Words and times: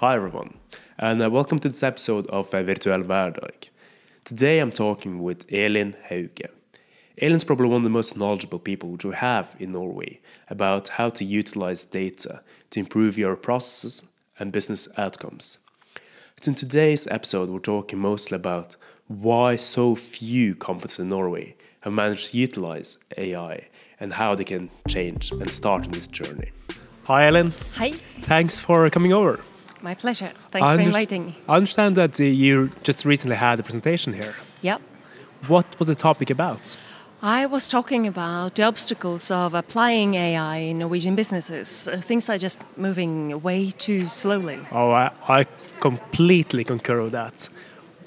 Hi 0.00 0.16
everyone, 0.16 0.54
and 0.98 1.22
uh, 1.22 1.28
welcome 1.28 1.58
to 1.58 1.68
this 1.68 1.82
episode 1.82 2.26
of 2.28 2.54
uh, 2.54 2.62
Virtuell 2.62 3.04
Hverdag. 3.04 3.68
Today 4.24 4.58
I'm 4.58 4.70
talking 4.70 5.22
with 5.22 5.44
Elin 5.52 5.94
Hauge. 6.08 6.48
Elin's 7.20 7.44
probably 7.44 7.68
one 7.68 7.82
of 7.82 7.84
the 7.84 7.90
most 7.90 8.16
knowledgeable 8.16 8.60
people 8.60 8.88
which 8.88 9.04
we 9.04 9.14
have 9.14 9.54
in 9.58 9.72
Norway 9.72 10.18
about 10.48 10.88
how 10.88 11.10
to 11.10 11.22
utilize 11.22 11.84
data 11.84 12.40
to 12.70 12.80
improve 12.80 13.18
your 13.18 13.36
processes 13.36 14.02
and 14.38 14.52
business 14.52 14.88
outcomes. 14.96 15.58
So 16.40 16.52
in 16.52 16.54
today's 16.54 17.06
episode, 17.08 17.50
we're 17.50 17.58
talking 17.58 17.98
mostly 17.98 18.36
about 18.36 18.76
why 19.06 19.56
so 19.56 19.94
few 19.94 20.54
companies 20.54 20.98
in 20.98 21.10
Norway 21.10 21.56
have 21.80 21.92
managed 21.92 22.30
to 22.30 22.38
utilize 22.38 22.96
AI 23.18 23.68
and 24.00 24.14
how 24.14 24.34
they 24.34 24.44
can 24.44 24.70
change 24.88 25.30
and 25.30 25.50
start 25.50 25.84
on 25.84 25.90
this 25.90 26.06
journey. 26.06 26.52
Hi, 27.04 27.26
Elin. 27.26 27.52
Hi. 27.74 27.90
Thanks 28.22 28.58
for 28.58 28.88
coming 28.88 29.12
over. 29.12 29.40
My 29.82 29.94
pleasure. 29.94 30.32
Thanks 30.50 30.68
I 30.68 30.74
for 30.74 30.82
inviting 30.82 31.26
me. 31.26 31.38
I 31.48 31.56
understand 31.56 31.96
that 31.96 32.20
uh, 32.20 32.24
you 32.24 32.70
just 32.82 33.04
recently 33.04 33.36
had 33.36 33.58
a 33.60 33.62
presentation 33.62 34.12
here. 34.12 34.34
Yep. 34.62 34.80
What 35.48 35.66
was 35.78 35.88
the 35.88 35.94
topic 35.94 36.30
about? 36.30 36.76
I 37.22 37.46
was 37.46 37.68
talking 37.68 38.06
about 38.06 38.54
the 38.54 38.62
obstacles 38.62 39.30
of 39.30 39.54
applying 39.54 40.14
AI 40.14 40.56
in 40.56 40.78
Norwegian 40.78 41.14
businesses. 41.14 41.88
Uh, 41.88 42.00
things 42.00 42.28
are 42.30 42.38
just 42.38 42.60
moving 42.76 43.42
way 43.42 43.70
too 43.70 44.06
slowly. 44.06 44.58
Oh, 44.72 44.90
I, 44.90 45.10
I 45.28 45.44
completely 45.80 46.64
concur 46.64 47.02
with 47.02 47.12
that. 47.12 47.48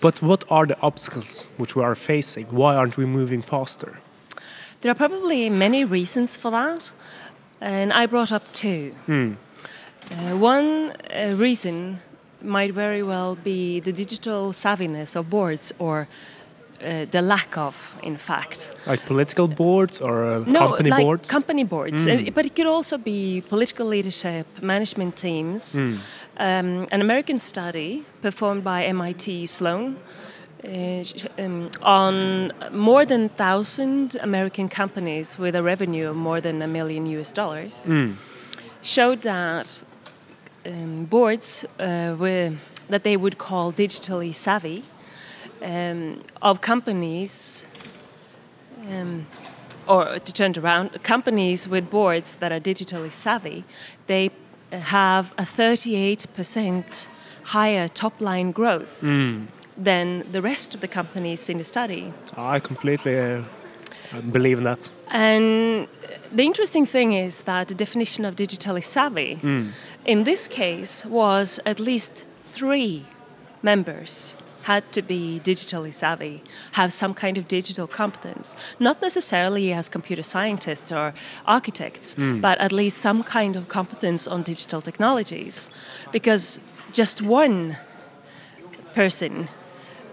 But 0.01 0.21
what 0.21 0.43
are 0.49 0.65
the 0.65 0.79
obstacles 0.81 1.47
which 1.57 1.75
we 1.75 1.83
are 1.83 1.95
facing? 1.95 2.45
Why 2.47 2.75
aren't 2.75 2.97
we 2.97 3.05
moving 3.05 3.41
faster? 3.41 3.99
There 4.81 4.91
are 4.91 4.95
probably 4.95 5.49
many 5.49 5.85
reasons 5.85 6.35
for 6.35 6.51
that, 6.51 6.91
and 7.61 7.93
I 7.93 8.05
brought 8.05 8.31
up 8.31 8.51
two. 8.51 8.93
Uh, 10.11 10.37
one 10.37 10.91
uh, 11.13 11.35
reason 11.37 11.99
might 12.41 12.73
very 12.73 13.03
well 13.03 13.35
be 13.35 13.79
the 13.79 13.91
digital 13.91 14.51
savviness 14.53 15.15
of 15.15 15.29
boards 15.29 15.73
or 15.79 16.07
uh, 16.83 17.05
the 17.11 17.21
lack 17.21 17.57
of, 17.57 17.95
in 18.03 18.17
fact. 18.17 18.71
Like 18.85 19.05
political 19.05 19.47
boards 19.47 20.01
or 20.01 20.25
uh, 20.25 20.43
No, 20.45 20.59
company 20.59 20.89
like 20.89 21.03
boards? 21.03 21.29
company 21.29 21.63
boards, 21.63 22.07
Uh, 22.07 22.29
but 22.33 22.45
it 22.45 22.55
could 22.55 22.67
also 22.67 22.97
be 22.97 23.41
political 23.49 23.87
leadership, 23.87 24.45
management 24.61 25.15
teams. 25.15 25.77
Um, 25.77 26.87
an 26.91 27.01
American 27.01 27.39
study 27.39 28.03
performed 28.21 28.63
by 28.63 28.83
MIT 28.85 29.45
Sloan 29.45 29.95
uh, 30.65 31.03
um, 31.37 31.69
on 31.81 32.51
more 32.71 33.05
than 33.05 33.29
thousand 33.29 34.15
American 34.21 34.67
companies 34.67 35.37
with 35.39 35.55
a 35.55 35.61
revenue 35.63 36.09
of 36.09 36.15
more 36.15 36.41
than 36.41 36.61
a 36.61 36.67
million 36.67 37.05
US 37.05 37.31
dollars 37.31 37.85
showed 38.81 39.21
that 39.21 39.83
um, 40.65 41.05
boards 41.05 41.65
uh, 41.79 42.15
were 42.17 42.53
that 42.89 43.03
they 43.03 43.17
would 43.17 43.37
call 43.37 43.71
digitally 43.71 44.33
savvy 44.33 44.83
um, 45.61 46.21
of 46.41 46.61
companies 46.61 47.65
um, 48.89 49.25
or 49.87 50.19
to 50.19 50.33
turn 50.33 50.51
it 50.51 50.57
around, 50.57 51.03
companies 51.03 51.67
with 51.67 51.89
boards 51.89 52.35
that 52.35 52.51
are 52.51 52.59
digitally 52.59 53.11
savvy, 53.11 53.63
they 54.07 54.31
have 54.71 55.33
a 55.37 55.43
38% 55.43 57.07
higher 57.43 57.87
top 57.87 58.19
line 58.21 58.51
growth 58.51 59.01
than 59.77 60.31
the 60.31 60.41
rest 60.41 60.73
of 60.75 60.81
the 60.81 60.87
companies 60.87 61.49
in 61.49 61.57
the 61.57 61.63
study. 61.63 62.13
I 62.37 62.59
completely 62.59 63.19
uh, 63.19 63.41
believe 64.31 64.59
in 64.59 64.63
that. 64.63 64.89
And 65.11 65.87
the 66.31 66.43
interesting 66.43 66.85
thing 66.85 67.13
is 67.13 67.41
that 67.41 67.67
the 67.67 67.75
definition 67.75 68.25
of 68.25 68.35
digitally 68.35 68.83
savvy 68.83 69.39
in 70.05 70.23
this 70.23 70.47
case 70.47 71.05
was 71.05 71.59
at 71.65 71.79
least 71.79 72.23
three 72.45 73.05
members 73.61 74.35
had 74.63 74.89
to 74.93 75.01
be 75.01 75.41
digitally 75.43 75.93
savvy, 75.93 76.41
have 76.73 76.91
some 76.93 77.13
kind 77.13 77.37
of 77.37 77.47
digital 77.47 77.85
competence, 77.85 78.55
not 78.79 79.01
necessarily 79.01 79.73
as 79.73 79.89
computer 79.89 80.23
scientists 80.23 80.91
or 80.91 81.13
architects, 81.45 82.15
but 82.15 82.57
at 82.59 82.71
least 82.71 82.97
some 82.97 83.23
kind 83.23 83.55
of 83.55 83.67
competence 83.67 84.25
on 84.25 84.41
digital 84.41 84.81
technologies. 84.81 85.69
Because 86.11 86.59
just 86.93 87.21
one 87.21 87.77
person 88.93 89.49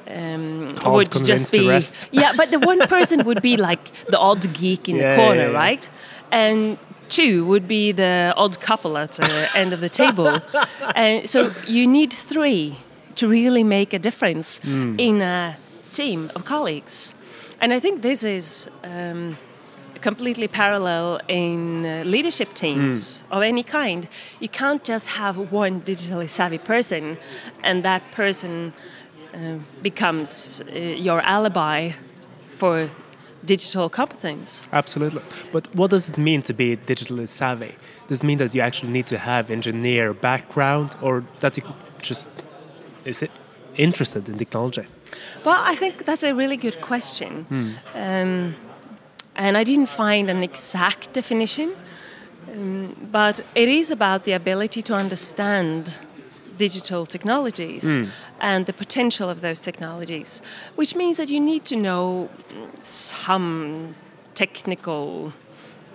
um, 0.09 0.63
would 0.85 1.13
just 1.13 1.53
be 1.53 1.81
yeah, 2.11 2.33
but 2.37 2.51
the 2.51 2.59
one 2.59 2.81
person 2.89 3.25
would 3.25 3.43
be 3.43 3.57
like 3.57 3.93
the 4.07 4.19
odd 4.19 4.53
geek 4.55 4.89
in 4.89 4.97
Yeah, 5.01 5.11
the 5.11 5.23
corner, 5.23 5.43
yeah, 5.43 5.51
yeah. 5.53 5.57
right? 5.59 5.91
And 6.33 6.79
two 7.11 7.45
would 7.47 7.67
be 7.69 7.93
the 7.93 8.33
odd 8.37 8.61
couple 8.61 8.97
at 8.97 9.13
the 9.13 9.49
end 9.55 9.73
of 9.73 9.81
the 9.81 9.89
table. 9.89 10.41
And 10.95 11.29
so 11.29 11.53
you 11.67 11.87
need 11.87 12.13
three 12.13 12.77
to 13.17 13.29
really 13.29 13.65
make 13.65 13.93
a 13.97 13.99
difference 13.99 14.61
Hmm. 14.63 14.95
in 14.99 15.23
a 15.23 15.57
team 15.93 16.31
of 16.35 16.45
colleagues. 16.45 17.15
And 17.61 17.73
I 17.73 17.81
think 17.81 18.01
this 18.03 18.23
is 18.25 18.69
um, 18.85 19.37
completely 20.01 20.49
parallel 20.49 21.21
in 21.29 21.85
uh, 21.85 22.03
leadership 22.07 22.49
teams 22.55 23.25
of 23.31 23.43
any 23.43 23.63
kind. 23.63 24.09
You 24.41 24.49
can't 24.49 24.83
just 24.89 25.07
have 25.09 25.37
one 25.53 25.81
digitally 25.83 26.29
savvy 26.29 26.59
person 26.59 27.17
and 27.63 27.83
that 27.85 28.03
person 28.17 28.73
uh, 29.35 29.39
becomes 29.83 30.63
uh, 30.63 30.79
your 30.79 31.21
alibi 31.21 31.93
for 32.57 32.89
digital 33.45 33.89
competence. 33.89 34.69
Absolutely. 34.73 35.23
But 35.53 35.75
what 35.75 35.91
does 35.91 36.09
it 36.09 36.19
mean 36.19 36.43
to 36.43 36.53
be 36.53 36.77
digitally 36.77 37.29
savvy? 37.29 37.75
Does 38.09 38.23
it 38.23 38.27
mean 38.27 38.39
that 38.39 38.55
you 38.55 38.61
actually 38.61 38.93
need 38.93 39.07
to 39.07 39.19
have 39.19 39.51
engineer 39.51 40.13
background 40.13 40.95
or 41.03 41.25
that 41.41 41.57
you 41.57 41.63
just 42.03 42.29
is 43.05 43.23
it 43.23 43.31
interested 43.77 44.29
in 44.29 44.37
technology? 44.39 44.87
Well, 45.45 45.61
I 45.65 45.75
think 45.75 46.05
that's 46.05 46.23
a 46.23 46.35
really 46.35 46.57
good 46.57 46.81
question. 46.81 47.47
Um, 47.95 48.55
and 49.37 49.57
I 49.57 49.65
didn't 49.65 49.89
find 49.89 50.29
an 50.29 50.43
exact 50.43 51.13
definition, 51.13 51.73
um, 52.53 52.95
but 53.11 53.41
it 53.55 53.69
is 53.69 53.91
about 53.91 54.25
the 54.25 54.33
ability 54.33 54.83
to 54.83 54.95
understand 54.95 55.99
digital 56.59 57.07
technologies 57.07 57.99
and 58.41 58.67
the 58.67 58.73
potential 58.73 59.29
of 59.29 59.41
those 59.41 59.61
technologies, 59.61 60.43
which 60.75 60.95
means 60.97 61.17
that 61.19 61.29
you 61.29 61.41
need 61.41 61.65
to 61.67 61.77
know 61.77 62.29
some 62.83 63.95
technical 64.35 65.33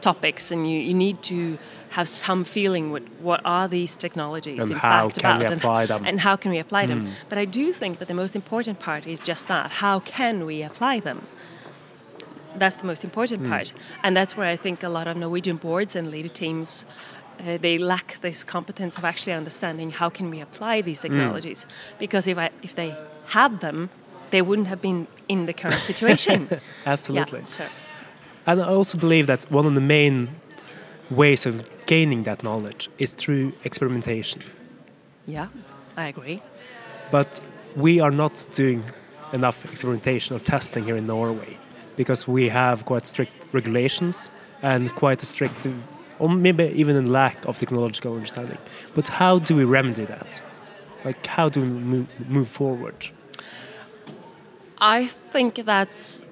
topics 0.01 0.51
and 0.51 0.69
you, 0.69 0.77
you 0.79 0.93
need 0.93 1.17
to 1.23 1.57
have 1.97 2.07
some 2.07 2.43
feeling 2.43 2.91
with 2.91 3.05
what 3.27 3.41
are 3.43 3.67
these 3.67 3.95
technologies 3.95 4.63
And 4.63 4.73
in 4.73 4.77
how 4.77 5.09
fact 5.09 5.17
about 5.17 5.41
and- 5.41 5.61
them? 5.89 6.05
and 6.05 6.19
how 6.19 6.35
can 6.35 6.51
we 6.51 6.59
apply 6.59 6.85
them. 6.91 7.07
Mm. 7.07 7.11
But 7.29 7.37
i 7.37 7.45
do 7.59 7.65
think 7.71 7.93
that 7.99 8.07
the 8.13 8.19
most 8.23 8.35
important 8.35 8.77
part 8.87 9.03
is 9.13 9.19
just 9.31 9.43
that. 9.53 9.65
How 9.83 9.95
can 10.15 10.35
we 10.49 10.57
apply 10.69 10.95
them? 11.07 11.19
That's 12.61 12.77
the 12.81 12.87
most 12.91 13.03
important 13.03 13.39
mm. 13.43 13.49
part. 13.53 13.67
And 14.03 14.11
that's 14.17 14.33
where 14.37 14.49
i 14.55 14.57
think 14.63 14.83
a 14.83 14.91
lot 14.97 15.07
of 15.11 15.15
norwegian 15.25 15.57
boards 15.67 15.93
and 15.97 16.05
leader 16.15 16.33
teams 16.43 16.85
uh, 17.39 17.57
they 17.57 17.77
lack 17.77 18.17
this 18.21 18.43
competence 18.43 18.97
of 18.97 19.05
actually 19.05 19.33
understanding 19.33 19.91
how 19.91 20.09
can 20.09 20.29
we 20.29 20.39
apply 20.39 20.81
these 20.81 20.99
technologies. 20.99 21.65
Because 21.99 22.27
if, 22.27 22.37
I, 22.37 22.49
if 22.61 22.75
they 22.75 22.95
had 23.27 23.59
them 23.61 23.89
they 24.31 24.41
wouldn't 24.41 24.67
have 24.67 24.81
been 24.81 25.07
in 25.27 25.45
the 25.45 25.53
current 25.53 25.81
situation. 25.81 26.49
Absolutely. 26.85 27.39
yeah, 27.39 27.45
so. 27.45 27.65
And 28.47 28.61
I 28.61 28.65
also 28.65 28.97
believe 28.97 29.27
that 29.27 29.49
one 29.51 29.65
of 29.65 29.75
the 29.75 29.81
main 29.81 30.29
ways 31.09 31.45
of 31.45 31.69
gaining 31.85 32.23
that 32.23 32.43
knowledge 32.43 32.89
is 32.97 33.13
through 33.13 33.53
experimentation. 33.63 34.41
yeah 35.27 35.47
i 35.97 36.07
agree. 36.13 36.41
But 37.11 37.41
we 37.75 38.01
are 38.05 38.11
not 38.11 38.47
doing 38.51 38.83
enough 39.31 39.57
experimentation 39.71 40.35
or 40.35 40.39
testing 40.39 40.83
here 40.85 40.97
in 41.01 41.05
Norway 41.07 41.57
because 41.95 42.27
we 42.27 42.49
have 42.49 42.85
quite 42.85 43.05
strict 43.05 43.35
regulations 43.53 44.31
and 44.61 44.81
quite 44.95 45.19
a 45.23 45.25
strict, 45.25 45.67
or 46.19 46.29
maybe 46.29 46.65
even 46.75 46.95
a 46.95 47.01
lack 47.01 47.45
of 47.45 47.59
technological 47.59 48.13
understanding. 48.13 48.57
But 48.93 49.09
how 49.09 49.39
do 49.39 49.55
we 49.55 49.63
remedy 49.63 50.05
that? 50.05 50.41
Like, 51.03 51.25
how 51.27 51.49
do 51.49 51.61
we 51.61 51.67
move, 51.67 52.07
move 52.27 52.47
forward? 52.47 53.09
I 54.79 55.07
think 55.31 55.65
that's 55.65 56.25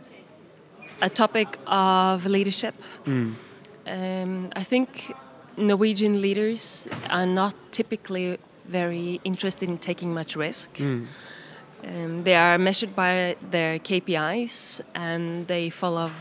a 1.02 1.10
topic 1.10 1.58
of 1.68 2.26
leadership. 2.26 2.76
Um, 3.06 4.52
I 4.56 4.64
think 4.64 5.14
Norwegian 5.58 6.22
leaders 6.22 6.88
are 7.10 7.26
not 7.26 7.56
typically 7.72 8.38
very 8.66 9.20
interested 9.24 9.68
in 9.70 9.78
taking 9.78 10.14
much 10.14 10.36
risk. 10.36 10.80
Um, 10.80 12.24
they 12.24 12.36
are 12.36 12.58
measured 12.58 12.96
by 12.96 13.36
their 13.52 13.78
KPIs 13.78 14.82
and 14.96 15.48
they 15.48 15.70
follow 15.70 16.12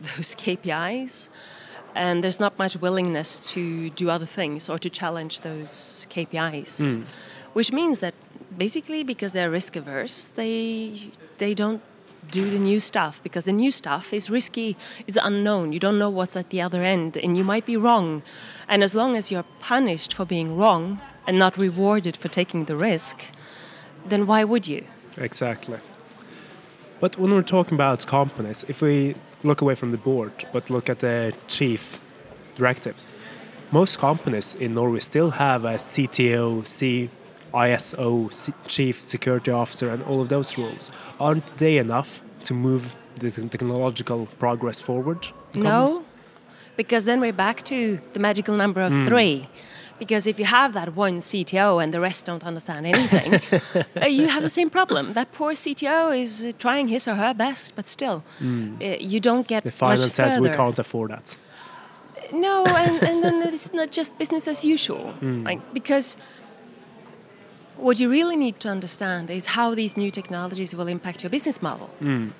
those 0.00 0.34
KPIs. 0.44 1.28
And 1.96 2.22
there's 2.22 2.38
not 2.38 2.52
much 2.58 2.74
willingness 2.76 3.28
to 3.52 3.62
do 4.00 4.10
other 4.10 4.26
things 4.38 4.68
or 4.68 4.78
to 4.78 4.90
challenge 4.90 5.34
those 5.40 6.06
KPIs, 6.10 6.72
hmm. 6.78 7.02
which 7.54 7.70
means 7.72 7.96
that 8.00 8.14
basically 8.64 9.02
because 9.12 9.32
they're 9.32 9.50
risk 9.50 9.76
averse, 9.76 10.16
they 10.40 11.10
they 11.38 11.54
don't 11.54 11.80
do 12.30 12.44
the 12.50 12.58
new 12.58 12.80
stuff 12.80 13.14
because 13.22 13.44
the 13.50 13.56
new 13.62 13.70
stuff 13.70 14.12
is 14.12 14.28
risky, 14.28 14.76
it's 15.06 15.18
unknown. 15.30 15.72
You 15.72 15.80
don't 15.86 15.98
know 15.98 16.10
what's 16.10 16.36
at 16.36 16.50
the 16.50 16.60
other 16.66 16.82
end, 16.82 17.16
and 17.16 17.36
you 17.38 17.44
might 17.44 17.64
be 17.64 17.76
wrong. 17.76 18.22
And 18.68 18.82
as 18.82 18.94
long 18.94 19.16
as 19.16 19.30
you're 19.30 19.48
punished 19.60 20.12
for 20.12 20.24
being 20.24 20.56
wrong, 20.56 21.00
and 21.26 21.38
not 21.38 21.56
rewarded 21.58 22.16
for 22.16 22.28
taking 22.28 22.64
the 22.64 22.76
risk, 22.76 23.24
then 24.08 24.26
why 24.26 24.44
would 24.44 24.68
you? 24.68 24.84
Exactly. 25.16 25.78
But 27.00 27.18
when 27.18 27.32
we're 27.32 27.42
talking 27.42 27.74
about 27.74 28.06
companies, 28.06 28.64
if 28.68 28.80
we 28.80 29.14
look 29.46 29.60
away 29.60 29.74
from 29.74 29.90
the 29.90 29.98
board 29.98 30.32
but 30.52 30.70
look 30.70 30.88
at 30.88 30.98
the 31.00 31.34
chief 31.48 32.00
directives, 32.56 33.12
most 33.70 33.98
companies 33.98 34.54
in 34.54 34.74
Norway 34.74 35.00
still 35.00 35.30
have 35.30 35.64
a 35.64 35.74
CTO, 35.74 36.62
CISO, 37.52 38.32
C 38.32 38.52
Chief 38.66 39.00
Security 39.00 39.50
Officer, 39.50 39.90
and 39.90 40.02
all 40.04 40.20
of 40.20 40.28
those 40.28 40.56
roles. 40.58 40.90
Aren't 41.20 41.58
they 41.58 41.78
enough 41.78 42.22
to 42.44 42.54
move 42.54 42.96
the 43.16 43.30
technological 43.30 44.26
progress 44.38 44.80
forward? 44.80 45.28
No, 45.56 46.04
because 46.76 47.04
then 47.06 47.20
we're 47.20 47.32
back 47.32 47.62
to 47.64 48.00
the 48.12 48.20
magical 48.20 48.56
number 48.56 48.82
of 48.82 48.92
mm. 48.92 49.06
three. 49.06 49.48
Because 49.98 50.26
if 50.26 50.38
you 50.38 50.44
have 50.44 50.74
that 50.74 50.94
one 50.94 51.18
CTO 51.18 51.82
and 51.82 51.92
the 51.92 52.00
rest 52.00 52.26
don't 52.26 52.44
understand 52.44 52.86
anything, 52.86 53.40
uh, 54.02 54.06
you 54.06 54.28
have 54.28 54.42
the 54.42 54.50
same 54.50 54.68
problem. 54.68 55.14
That 55.14 55.32
poor 55.32 55.52
CTO 55.54 56.18
is 56.18 56.54
trying 56.58 56.88
his 56.88 57.08
or 57.08 57.14
her 57.14 57.32
best, 57.32 57.74
but 57.74 57.88
still, 57.88 58.22
mm. 58.40 58.80
uh, 58.80 58.98
you 59.00 59.20
don't 59.20 59.46
get 59.48 59.64
the 59.64 59.70
finance 59.70 60.14
says 60.14 60.38
we 60.38 60.50
can't 60.50 60.78
afford 60.78 61.10
that. 61.12 61.38
No, 62.32 62.64
and, 62.66 63.02
and 63.02 63.24
then 63.24 63.42
it's 63.48 63.72
not 63.72 63.90
just 63.90 64.18
business 64.18 64.48
as 64.48 64.64
usual, 64.64 65.14
mm. 65.20 65.44
like 65.44 65.60
because 65.72 66.16
what 67.76 68.00
you 68.00 68.08
really 68.08 68.36
need 68.36 68.58
to 68.60 68.68
understand 68.68 69.30
is 69.30 69.46
how 69.46 69.74
these 69.74 69.96
new 69.96 70.10
technologies 70.10 70.74
will 70.74 70.88
impact 70.88 71.22
your 71.22 71.30
business 71.30 71.60
model. 71.62 71.90
Mm. 72.00 72.32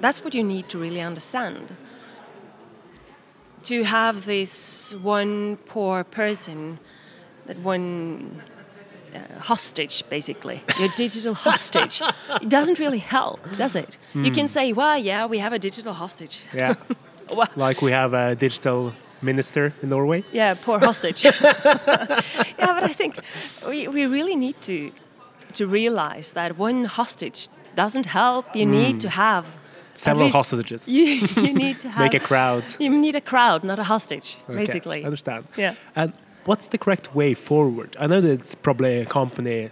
That's 0.00 0.22
what 0.22 0.34
you 0.34 0.44
need 0.44 0.68
to 0.68 0.78
really 0.78 1.00
understand. 1.00 1.76
To 3.64 3.84
have 3.84 4.26
this 4.26 4.94
one 5.00 5.56
poor 5.66 6.04
person, 6.04 6.78
that 7.46 7.58
one 7.58 8.42
uh, 9.14 9.18
hostage, 9.40 10.02
basically, 10.08 10.62
your 10.78 10.88
digital 10.96 11.34
hostage, 11.34 12.00
it 12.42 12.48
doesn't 12.48 12.78
really 12.78 12.98
help, 12.98 13.40
does 13.56 13.76
it? 13.76 13.98
Mm. 14.14 14.24
You 14.24 14.30
can 14.32 14.46
hmm. 14.46 14.56
say, 14.56 14.72
well, 14.72 14.98
yeah, 14.98 15.26
we 15.26 15.38
have 15.38 15.52
a 15.52 15.58
digital 15.58 15.92
hostage. 15.92 16.44
Yeah. 16.52 16.74
well, 17.34 17.48
like 17.56 17.82
we 17.82 17.92
have 17.92 18.12
a 18.14 18.34
digital 18.34 18.92
minister 19.22 19.72
in 19.82 19.88
Norway. 19.88 20.24
Yeah, 20.32 20.54
poor 20.54 20.78
hostage. 20.78 21.24
yeah, 21.24 21.32
but 22.58 22.84
I 22.84 22.92
think 22.92 23.18
we, 23.68 23.88
we 23.88 24.06
really 24.06 24.36
need 24.36 24.60
to 24.62 24.92
to 25.54 25.66
realize 25.68 26.32
that 26.32 26.58
one 26.58 26.84
hostage 26.84 27.48
doesn't 27.76 28.06
help. 28.06 28.44
You 28.56 28.66
mm. 28.66 28.70
need 28.70 29.00
to 29.00 29.08
have 29.08 29.46
several 29.94 30.30
hostages. 30.30 30.88
You, 30.88 31.26
you, 31.36 31.52
need 31.54 31.80
to 31.80 31.88
have 31.88 32.02
make 32.02 32.14
a 32.14 32.20
crowd. 32.20 32.64
You 32.78 32.90
need 32.90 33.14
a 33.14 33.20
crowd, 33.20 33.64
not 33.64 33.78
a 33.78 33.84
hostage, 33.84 34.38
okay, 34.48 34.58
basically. 34.58 35.02
I 35.02 35.06
understand. 35.06 35.46
Yeah. 35.56 35.74
And 35.94 36.12
what's 36.44 36.68
the 36.68 36.78
correct 36.78 37.14
way 37.14 37.34
forward? 37.34 37.96
I 37.98 38.06
know 38.06 38.20
that 38.20 38.30
it's 38.30 38.54
probably 38.54 39.04
company 39.06 39.70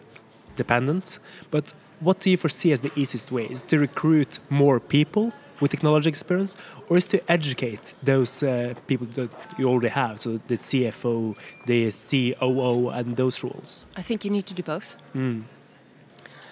dependent, 0.57 1.19
but 1.51 1.73
what 2.01 2.21
do 2.21 2.31
you 2.31 2.37
foresee 2.37 2.73
as 2.73 2.81
the 2.81 2.93
easiest 2.97 3.31
way? 3.31 3.47
Is 3.47 3.63
to 3.63 3.79
recruit 3.79 4.39
more 4.51 4.81
people 4.81 5.33
with 5.61 5.71
technology 5.71 6.09
experience, 6.09 6.57
or 6.89 6.97
is 6.97 7.07
to 7.07 7.19
educate 7.31 7.95
those 8.03 8.43
uh, 8.43 8.75
people 8.89 9.07
that 9.15 9.31
you 9.59 9.69
already 9.69 9.89
have, 9.89 10.19
so 10.19 10.41
the 10.49 10.57
CFO, 10.57 11.37
the 11.67 11.93
COO, 11.93 12.89
and 12.89 13.17
those 13.17 13.45
roles? 13.45 13.87
I 13.97 14.03
think 14.03 14.25
you 14.25 14.31
need 14.31 14.47
to 14.47 14.55
do 14.55 14.63
both. 14.63 14.97
Mm. 15.15 15.45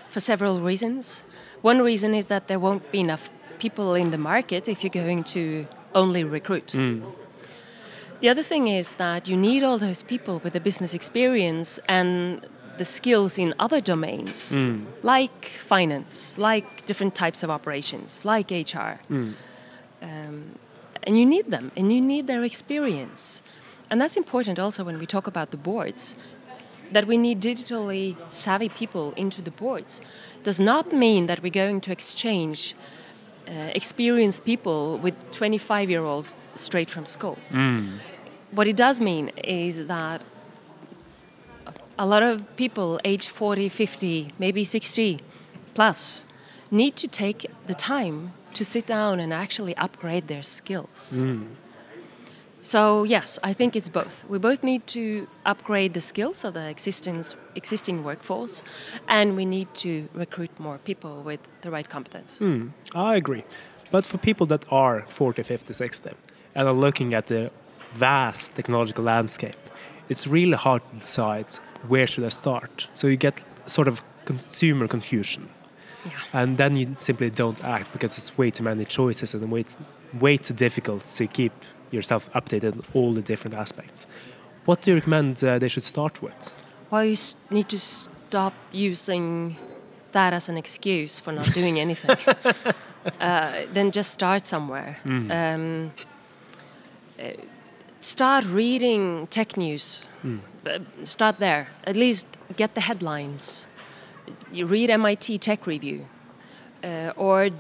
For 0.09 0.21
several 0.21 0.61
reasons. 0.61 1.25
One 1.63 1.83
reason 1.83 2.15
is 2.15 2.27
that 2.27 2.47
there 2.47 2.59
won't 2.59 2.91
be 2.91 3.01
enough 3.01 3.31
people 3.59 3.95
in 3.95 4.11
the 4.13 4.19
market 4.19 4.69
if 4.69 4.83
you're 4.83 5.05
going 5.05 5.25
to 5.25 5.67
only 5.95 6.25
recruit. 6.25 6.69
Mm. 6.69 7.03
The 8.21 8.29
other 8.29 8.43
thing 8.43 8.69
is 8.69 8.93
that 8.95 9.29
you 9.29 9.37
need 9.37 9.63
all 9.63 9.79
those 9.79 10.03
people 10.03 10.41
with 10.45 10.53
the 10.53 10.61
business 10.61 10.93
experience 10.95 11.81
and 11.89 12.47
the 12.77 12.85
skills 12.85 13.39
in 13.39 13.55
other 13.59 13.81
domains, 13.81 14.53
mm. 14.53 14.85
like 15.03 15.47
finance, 15.47 16.39
like 16.39 16.87
different 16.87 17.15
types 17.15 17.43
of 17.43 17.51
operations, 17.51 18.25
like 18.25 18.51
HR. 18.51 19.01
Mm. 19.11 19.35
Um, 20.03 20.59
and 21.03 21.19
you 21.19 21.27
need 21.27 21.51
them, 21.51 21.73
and 21.77 21.93
you 21.93 22.01
need 22.01 22.27
their 22.27 22.45
experience. 22.45 23.43
And 23.91 24.01
that's 24.01 24.17
important 24.17 24.59
also 24.59 24.85
when 24.85 24.99
we 24.99 25.07
talk 25.07 25.27
about 25.27 25.51
the 25.51 25.57
boards. 25.57 26.15
That 26.93 27.07
we 27.07 27.17
need 27.17 27.41
digitally 27.41 28.17
savvy 28.29 28.69
people 28.69 29.13
into 29.17 29.41
the 29.43 29.53
boards 29.53 30.01
does 30.43 30.59
not 30.59 30.93
mean 30.93 31.27
that 31.27 31.41
we're 31.43 31.59
going 31.65 31.81
to 31.83 31.93
exchange 31.93 32.75
uh, 33.47 33.53
experienced 33.75 34.45
people 34.45 34.99
with 34.99 35.15
25 35.31 35.91
year 35.91 36.05
olds 36.05 36.37
straight 36.55 36.91
from 36.91 37.07
school. 37.07 37.39
Mm. 37.51 37.99
What 38.53 38.67
it 38.67 38.77
does 38.77 39.01
mean 39.01 39.29
is 39.37 39.87
that 39.87 40.25
a 41.99 42.07
lot 42.07 42.23
of 42.23 42.57
people 42.57 42.99
aged 43.05 43.29
40, 43.29 43.69
50, 43.69 44.33
maybe 44.39 44.65
60 44.65 45.23
plus 45.75 46.25
need 46.71 46.97
to 46.97 47.07
take 47.07 47.47
the 47.67 47.75
time 47.75 48.33
to 48.55 48.65
sit 48.65 48.87
down 48.87 49.21
and 49.21 49.33
actually 49.33 49.77
upgrade 49.77 50.29
their 50.29 50.43
skills. 50.43 51.13
Mm. 51.17 51.49
So 52.63 53.05
yes, 53.05 53.39
I 53.43 53.53
think 53.53 53.75
it's 53.75 53.89
both. 53.89 54.25
We 54.29 54.39
both 54.39 54.63
need 54.63 54.87
to 54.89 55.27
upgrade 55.47 55.95
the 55.95 56.01
skills 56.01 56.45
of 56.45 56.55
the 56.55 56.69
existing 56.69 57.25
existing 57.55 58.05
workforce, 58.05 58.63
and 59.09 59.35
we 59.35 59.45
need 59.47 59.69
to 59.77 60.09
recruit 60.13 60.51
more 60.59 60.79
people 60.79 61.23
with 61.23 61.41
the 61.63 61.71
right 61.71 61.89
competence. 61.89 62.39
Mm, 62.39 62.73
I 62.95 63.17
agree. 63.17 63.45
But 63.91 64.05
for 64.07 64.19
people 64.19 64.47
that 64.47 64.65
are 64.71 65.05
40, 65.09 65.43
50, 65.43 65.73
60 65.73 66.11
and 66.55 66.69
are 66.69 66.75
looking 66.75 67.15
at 67.15 67.27
the 67.27 67.51
vast 67.95 68.55
technological 68.55 69.05
landscape, 69.05 69.57
it's 70.09 70.27
really 70.27 70.57
hard 70.57 70.83
to 70.89 70.97
decide 70.97 71.47
where 71.89 72.07
should 72.07 72.25
I 72.25 72.29
start. 72.29 72.89
So 72.95 73.07
you 73.07 73.17
get 73.17 73.43
sort 73.67 73.89
of 73.89 74.03
consumer 74.25 74.89
confusion. 74.89 75.49
Yeah. 76.05 76.13
And 76.33 76.57
then 76.57 76.77
you 76.77 76.97
simply 76.99 77.31
don't 77.31 77.63
act 77.63 77.93
because 77.93 78.17
it's 78.19 78.37
way 78.39 78.51
too 78.51 78.65
many 78.65 78.85
choices 78.85 79.35
and 79.35 79.53
it's 79.57 79.79
way 80.19 80.37
too 80.37 80.55
difficult 80.55 81.05
to 81.05 81.27
keep 81.27 81.53
yourself 81.91 82.31
updated 82.33 82.73
on 82.73 82.83
all 82.95 83.13
the 83.13 83.23
different 83.23 83.57
aspects. 83.57 84.07
What 84.65 84.83
do 84.83 84.91
you 84.91 84.97
recommend 84.97 85.43
uh, 85.45 85.59
they 85.59 85.69
should 85.69 85.83
start 85.83 86.23
with? 86.23 86.55
Well, 86.91 87.05
you 87.05 87.17
need 87.51 87.69
to 87.69 87.79
stop 87.79 88.55
using 88.73 89.57
that 90.13 90.33
as 90.33 90.49
an 90.49 90.57
excuse 90.57 91.21
for 91.21 91.33
not 91.33 91.53
doing 91.53 91.79
anything. 91.87 92.17
uh, 93.21 93.53
then 93.73 93.91
just 93.91 94.13
start 94.13 94.47
somewhere. 94.47 94.99
Mm. 95.05 95.31
Um, 95.31 95.93
uh, 97.19 97.33
start 98.01 98.45
reading 98.47 99.27
tech 99.29 99.57
news. 99.57 100.03
Mm. 100.25 100.41
Start 101.05 101.39
there. 101.39 101.69
At 101.85 101.97
least 101.97 102.27
get 102.57 102.75
the 102.75 102.81
headlines. 102.81 103.67
You 104.53 104.67
read 104.67 104.91
MIT 104.91 105.39
Tech 105.39 105.67
Review, 105.67 106.07
uh, 106.85 107.13
or 107.17 107.51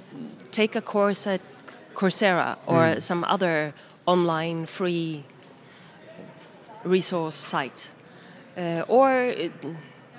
take 0.50 0.76
a 0.76 0.80
course 0.80 1.26
at 1.26 1.40
Coursera 1.94 2.56
or 2.66 2.82
mm. 2.82 3.02
some 3.02 3.24
other 3.24 3.74
online 4.06 4.66
free 4.66 5.24
resource 6.84 7.36
site, 7.36 7.90
uh, 8.56 8.82
or 8.88 9.30
uh, 9.30 9.48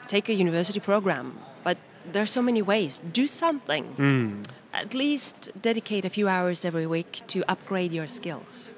take 0.07 0.29
a 0.29 0.33
university 0.33 0.79
program. 0.79 1.39
But 1.63 1.77
there 2.11 2.23
are 2.23 2.33
so 2.37 2.41
many 2.41 2.61
ways. 2.61 3.01
Do 3.13 3.27
something. 3.27 3.95
Mm. 3.97 4.45
At 4.73 4.93
least 4.93 5.51
dedicate 5.61 6.05
a 6.05 6.09
few 6.09 6.27
hours 6.27 6.63
every 6.65 6.87
week 6.87 7.21
to 7.27 7.43
upgrade 7.47 7.91
your 7.91 8.07
skills. 8.07 8.73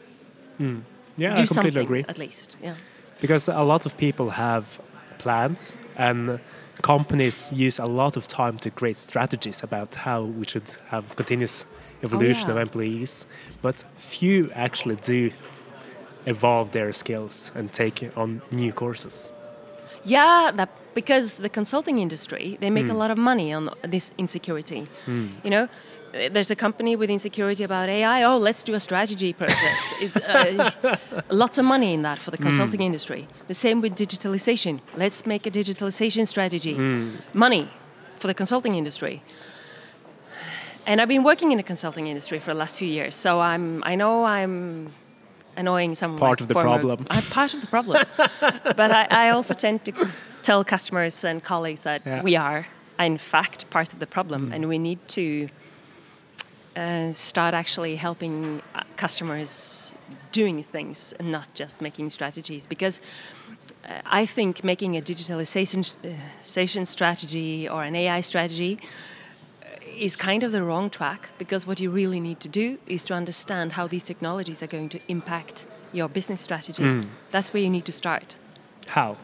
Mm. 0.60 0.84
Yeah, 1.18 1.36
Do 1.36 1.44
I 1.44 1.46
completely 1.46 1.82
agree. 1.82 2.06
At 2.08 2.18
least, 2.18 2.58
yeah. 2.62 2.76
Because 3.22 3.48
a 3.48 3.64
lot 3.64 3.86
of 3.86 3.98
people 3.98 4.32
have 4.32 4.82
plans 5.20 5.78
and 5.96 6.40
companies 6.82 7.52
use 7.54 7.80
a 7.80 7.86
lot 7.86 8.18
of 8.18 8.28
time 8.28 8.58
to 8.58 8.70
create 8.70 8.98
strategies 8.98 9.64
about 9.64 9.96
how 9.96 10.24
we 10.24 10.46
should 10.46 10.72
have 10.88 11.16
continuous 11.16 11.66
evolution 12.04 12.52
oh, 12.52 12.56
yeah. 12.56 12.62
of 12.62 12.68
employees, 12.68 13.26
but 13.62 13.86
few 13.98 14.52
actually 14.54 14.96
do 14.96 15.32
evolve 16.26 16.72
their 16.72 16.92
skills 16.92 17.52
and 17.56 17.72
take 17.72 18.12
on 18.18 18.42
new 18.52 18.72
courses. 18.72 19.32
Yeah, 20.04 20.52
that 20.56 20.70
because 20.94 21.38
the 21.38 21.50
consulting 21.50 22.00
industry 22.00 22.58
they 22.60 22.70
make 22.70 22.86
mm. 22.86 22.90
a 22.90 22.94
hmm. 22.94 23.00
lot 23.00 23.12
of 23.12 23.18
money 23.18 23.54
on 23.54 23.70
this 23.82 24.12
insecurity. 24.18 24.88
Mm. 25.06 25.30
You 25.44 25.50
know, 25.50 25.68
there's 26.14 26.52
a 26.52 26.56
company 26.56 26.96
with 26.96 27.10
insecurity 27.10 27.64
about 27.64 27.90
AI. 27.90 28.24
Oh, 28.24 28.38
let's 28.38 28.64
do 28.64 28.74
a 28.76 28.80
strategy 28.80 29.34
process. 29.34 29.94
it's 30.00 30.18
uh, 30.18 30.98
lots 31.30 31.58
of 31.58 31.66
money 31.66 31.94
in 31.94 32.04
that 32.04 32.20
for 32.20 32.32
the 32.32 32.38
hmm. 32.38 32.44
consulting 32.44 32.80
mm. 32.80 32.86
industry. 32.86 33.28
The 33.48 33.54
same 33.54 33.82
with 33.82 33.96
digitalization. 33.96 34.80
Let's 34.96 35.26
make 35.26 35.48
a 35.48 35.52
digitalization 35.52 36.28
strategy. 36.28 36.76
Hmm. 36.76 37.16
Money 37.34 37.70
for 38.14 38.28
the 38.28 38.34
consulting 38.34 38.76
industry. 38.76 39.24
And 40.86 41.02
I've 41.02 41.08
been 41.08 41.24
working 41.24 41.52
in 41.52 41.58
the 41.58 41.64
consulting 41.64 42.08
industry 42.08 42.40
for 42.40 42.54
the 42.54 42.60
last 42.60 42.78
few 42.78 42.88
years, 42.88 43.16
so 43.16 43.40
I'm 43.40 43.84
I 43.86 43.96
know 43.96 44.26
I'm 44.26 44.92
annoying 45.56 45.96
some 45.96 46.18
part 46.18 46.42
of 46.42 46.48
the 46.48 46.54
former, 46.54 46.70
problem. 46.70 47.08
I'm 47.10 47.24
part 47.24 47.54
of 47.54 47.62
the 47.62 47.68
problem, 47.68 48.04
but 48.76 48.92
I, 48.92 49.08
I, 49.10 49.30
also 49.30 49.54
tend 49.54 49.86
to 49.86 50.10
tell 50.42 50.64
customers 50.64 51.24
and 51.24 51.42
colleagues 51.42 51.82
that 51.82 52.02
yeah. 52.06 52.22
we 52.22 52.36
are, 52.36 52.68
in 53.00 53.18
fact, 53.18 53.70
part 53.70 53.94
of 53.94 54.00
the 54.00 54.08
problem, 54.08 54.50
mm. 54.50 54.56
and 54.56 54.68
we 54.68 54.78
need 54.78 55.00
to 55.10 55.48
uh, 56.76 57.12
start 57.12 57.54
actually 57.54 57.96
helping 57.96 58.62
uh, 58.76 58.84
customers 58.96 59.94
doing 60.32 60.64
things 60.64 61.14
and 61.20 61.32
not 61.32 61.54
just 61.54 61.82
making 61.82 62.10
strategies 62.10 62.66
because 62.66 63.00
uh, 63.88 64.02
I 64.06 64.26
think 64.26 64.64
making 64.64 64.98
a 64.98 65.02
digitalization 65.02 66.88
strategy 66.88 67.70
or 67.70 67.84
an 67.84 67.96
AI 67.96 68.22
strategy 68.22 68.80
is 69.98 70.16
kind 70.16 70.44
of 70.44 70.52
the 70.52 70.64
wrong 70.64 70.90
track 70.90 71.30
because 71.38 71.68
what 71.68 71.80
you 71.80 71.92
really 71.92 72.20
need 72.20 72.40
to 72.40 72.50
do 72.50 72.80
is 72.88 73.04
to 73.06 73.14
understand 73.14 73.74
how 73.74 73.88
these 73.88 74.04
technologies 74.04 74.64
are 74.64 74.68
going 74.68 74.90
to 74.90 75.00
impact 75.08 75.66
your 75.92 76.10
business 76.10 76.42
strategy. 76.42 76.84
Mm. 76.84 77.08
That's 77.32 77.54
where 77.54 77.62
you 77.62 77.70
need 77.70 77.86
to 77.86 77.92
start. 77.92 78.38
How? 78.88 79.18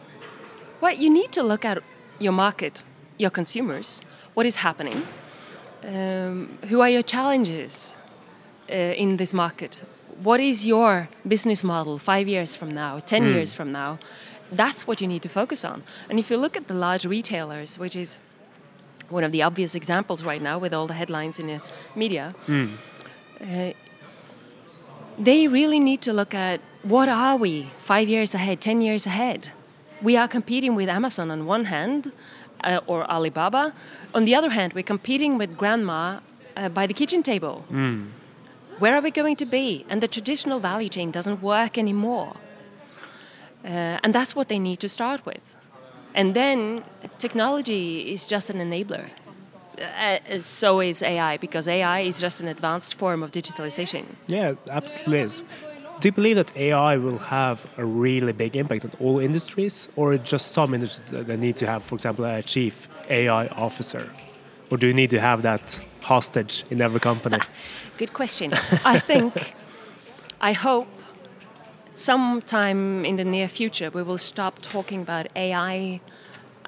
Well, 0.80 0.94
you 0.94 1.10
need 1.10 1.32
to 1.32 1.42
look 1.42 1.64
at 1.64 1.82
your 2.18 2.32
market, 2.32 2.84
your 3.18 3.30
consumers, 3.30 4.00
what 4.34 4.46
is 4.46 4.56
happening, 4.56 5.06
um, 5.84 6.58
who 6.68 6.80
are 6.80 6.88
your 6.88 7.02
challenges 7.02 7.98
uh, 8.70 8.74
in 8.74 9.16
this 9.16 9.32
market, 9.32 9.84
what 10.22 10.40
is 10.40 10.66
your 10.66 11.08
business 11.26 11.64
model 11.64 11.98
five 11.98 12.28
years 12.28 12.54
from 12.54 12.70
now, 12.70 12.98
10 13.00 13.24
mm. 13.24 13.34
years 13.34 13.52
from 13.52 13.72
now. 13.72 13.98
That's 14.52 14.86
what 14.86 15.00
you 15.00 15.06
need 15.06 15.22
to 15.22 15.28
focus 15.28 15.64
on. 15.64 15.82
And 16.08 16.18
if 16.18 16.30
you 16.30 16.36
look 16.36 16.56
at 16.56 16.66
the 16.68 16.74
large 16.74 17.04
retailers, 17.04 17.78
which 17.78 17.96
is 17.96 18.18
one 19.08 19.24
of 19.24 19.32
the 19.32 19.42
obvious 19.42 19.74
examples 19.74 20.22
right 20.22 20.42
now 20.42 20.58
with 20.58 20.74
all 20.74 20.86
the 20.86 20.94
headlines 20.94 21.38
in 21.38 21.46
the 21.46 21.60
media, 21.94 22.34
mm. 22.46 22.70
uh, 23.40 23.72
they 25.18 25.48
really 25.48 25.78
need 25.78 26.02
to 26.02 26.12
look 26.12 26.34
at 26.34 26.60
what 26.82 27.08
are 27.08 27.36
we 27.36 27.70
five 27.78 28.08
years 28.08 28.34
ahead, 28.34 28.60
10 28.60 28.82
years 28.82 29.06
ahead. 29.06 29.52
We 30.02 30.16
are 30.16 30.26
competing 30.26 30.74
with 30.74 30.88
Amazon 30.88 31.30
on 31.30 31.44
one 31.44 31.66
hand, 31.66 32.12
uh, 32.64 32.80
or 32.86 33.10
Alibaba. 33.10 33.72
On 34.14 34.24
the 34.24 34.34
other 34.34 34.50
hand, 34.50 34.72
we're 34.72 34.82
competing 34.94 35.38
with 35.38 35.56
grandma 35.56 36.20
uh, 36.56 36.68
by 36.68 36.86
the 36.86 36.94
kitchen 36.94 37.22
table. 37.22 37.64
Mm. 37.70 38.08
Where 38.78 38.94
are 38.94 39.02
we 39.02 39.10
going 39.10 39.36
to 39.36 39.46
be? 39.46 39.84
And 39.88 40.02
the 40.02 40.08
traditional 40.08 40.58
value 40.60 40.88
chain 40.88 41.10
doesn't 41.10 41.42
work 41.42 41.76
anymore. 41.76 42.36
Uh, 43.64 44.02
and 44.02 44.14
that's 44.14 44.34
what 44.34 44.48
they 44.48 44.58
need 44.58 44.78
to 44.80 44.88
start 44.88 45.26
with. 45.26 45.42
And 46.14 46.34
then 46.34 46.82
technology 47.18 48.10
is 48.12 48.26
just 48.26 48.50
an 48.50 48.58
enabler. 48.58 49.04
Uh, 49.78 50.40
so 50.40 50.80
is 50.80 51.02
AI, 51.02 51.36
because 51.36 51.68
AI 51.68 52.00
is 52.00 52.20
just 52.20 52.40
an 52.40 52.48
advanced 52.48 52.94
form 52.94 53.22
of 53.22 53.30
digitalization. 53.30 54.04
Yeah, 54.26 54.54
absolutely 54.70 55.20
is. 55.20 55.42
Do 56.00 56.08
you 56.08 56.12
believe 56.12 56.36
that 56.36 56.56
AI 56.56 56.96
will 56.96 57.18
have 57.18 57.68
a 57.76 57.84
really 57.84 58.32
big 58.32 58.56
impact 58.56 58.86
on 58.86 58.92
all 59.00 59.18
industries, 59.18 59.86
or 59.96 60.16
just 60.16 60.52
some 60.52 60.72
industries 60.72 61.10
that 61.10 61.38
need 61.38 61.56
to 61.56 61.66
have, 61.66 61.84
for 61.84 61.94
example, 61.94 62.24
a 62.24 62.42
chief 62.42 62.88
AI 63.10 63.48
officer? 63.48 64.10
Or 64.70 64.78
do 64.78 64.86
you 64.86 64.94
need 64.94 65.10
to 65.10 65.20
have 65.20 65.42
that 65.42 65.78
hostage 66.00 66.64
in 66.70 66.80
every 66.80 67.00
company? 67.00 67.38
Good 67.98 68.14
question. 68.14 68.50
I 68.82 68.98
think, 68.98 69.52
I 70.40 70.52
hope 70.52 70.88
sometime 71.92 73.04
in 73.04 73.16
the 73.16 73.24
near 73.24 73.48
future 73.48 73.90
we 73.90 74.02
will 74.02 74.16
stop 74.16 74.58
talking 74.60 75.02
about 75.02 75.26
AI 75.36 76.00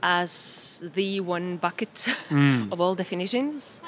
as 0.03 0.85
the 0.95 1.21
one 1.21 1.57
bucket 1.57 2.07
mm. 2.29 2.71
of 2.73 2.83
all 2.83 2.95
definitions. 2.95 3.81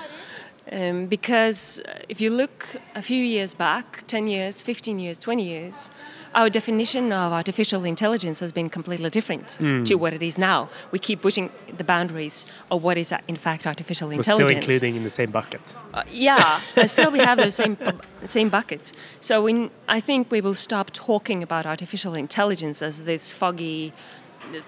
Um, 0.73 1.06
because 1.06 1.80
if 2.09 2.21
you 2.21 2.30
look 2.30 2.66
a 2.94 3.02
few 3.02 3.23
years 3.23 3.54
back 3.54 4.04
10 4.06 4.26
years, 4.28 4.62
15 4.62 4.99
years, 4.99 5.18
20 5.18 5.44
years 5.44 5.90
our 6.35 6.50
definition 6.50 7.12
of 7.12 7.33
artificial 7.33 7.85
intelligence 7.85 8.40
has 8.40 8.52
been 8.52 8.68
completely 8.68 9.09
different 9.11 9.59
mm. 9.61 9.85
to 9.85 9.94
what 9.94 10.12
it 10.12 10.23
is 10.23 10.37
now. 10.37 10.68
We 10.90 10.99
keep 10.99 11.23
pushing 11.23 11.50
the 11.76 11.85
boundaries 11.85 12.47
of 12.71 12.83
what 12.83 12.99
is 12.99 13.14
in 13.28 13.37
fact 13.37 13.66
artificial 13.66 14.09
We're 14.09 14.14
intelligence. 14.14 14.64
Still 14.64 14.75
including 14.75 14.97
in 14.97 15.04
the 15.04 15.11
same 15.11 15.30
bucket. 15.30 15.75
Uh, 15.92 16.02
yeah, 16.11 16.61
and 16.76 16.90
still 16.90 17.11
we 17.11 17.21
have 17.21 17.38
those 17.38 17.54
same 17.54 17.76
same 18.25 18.49
buckets. 18.49 18.92
So 19.21 19.68
I 19.88 20.00
think 20.00 20.30
we 20.30 20.40
will 20.40 20.54
stop 20.54 20.90
talking 20.92 21.42
about 21.42 21.66
artificial 21.66 22.14
intelligence 22.14 22.83
as 22.83 23.04
this 23.04 23.33
foggy 23.33 23.92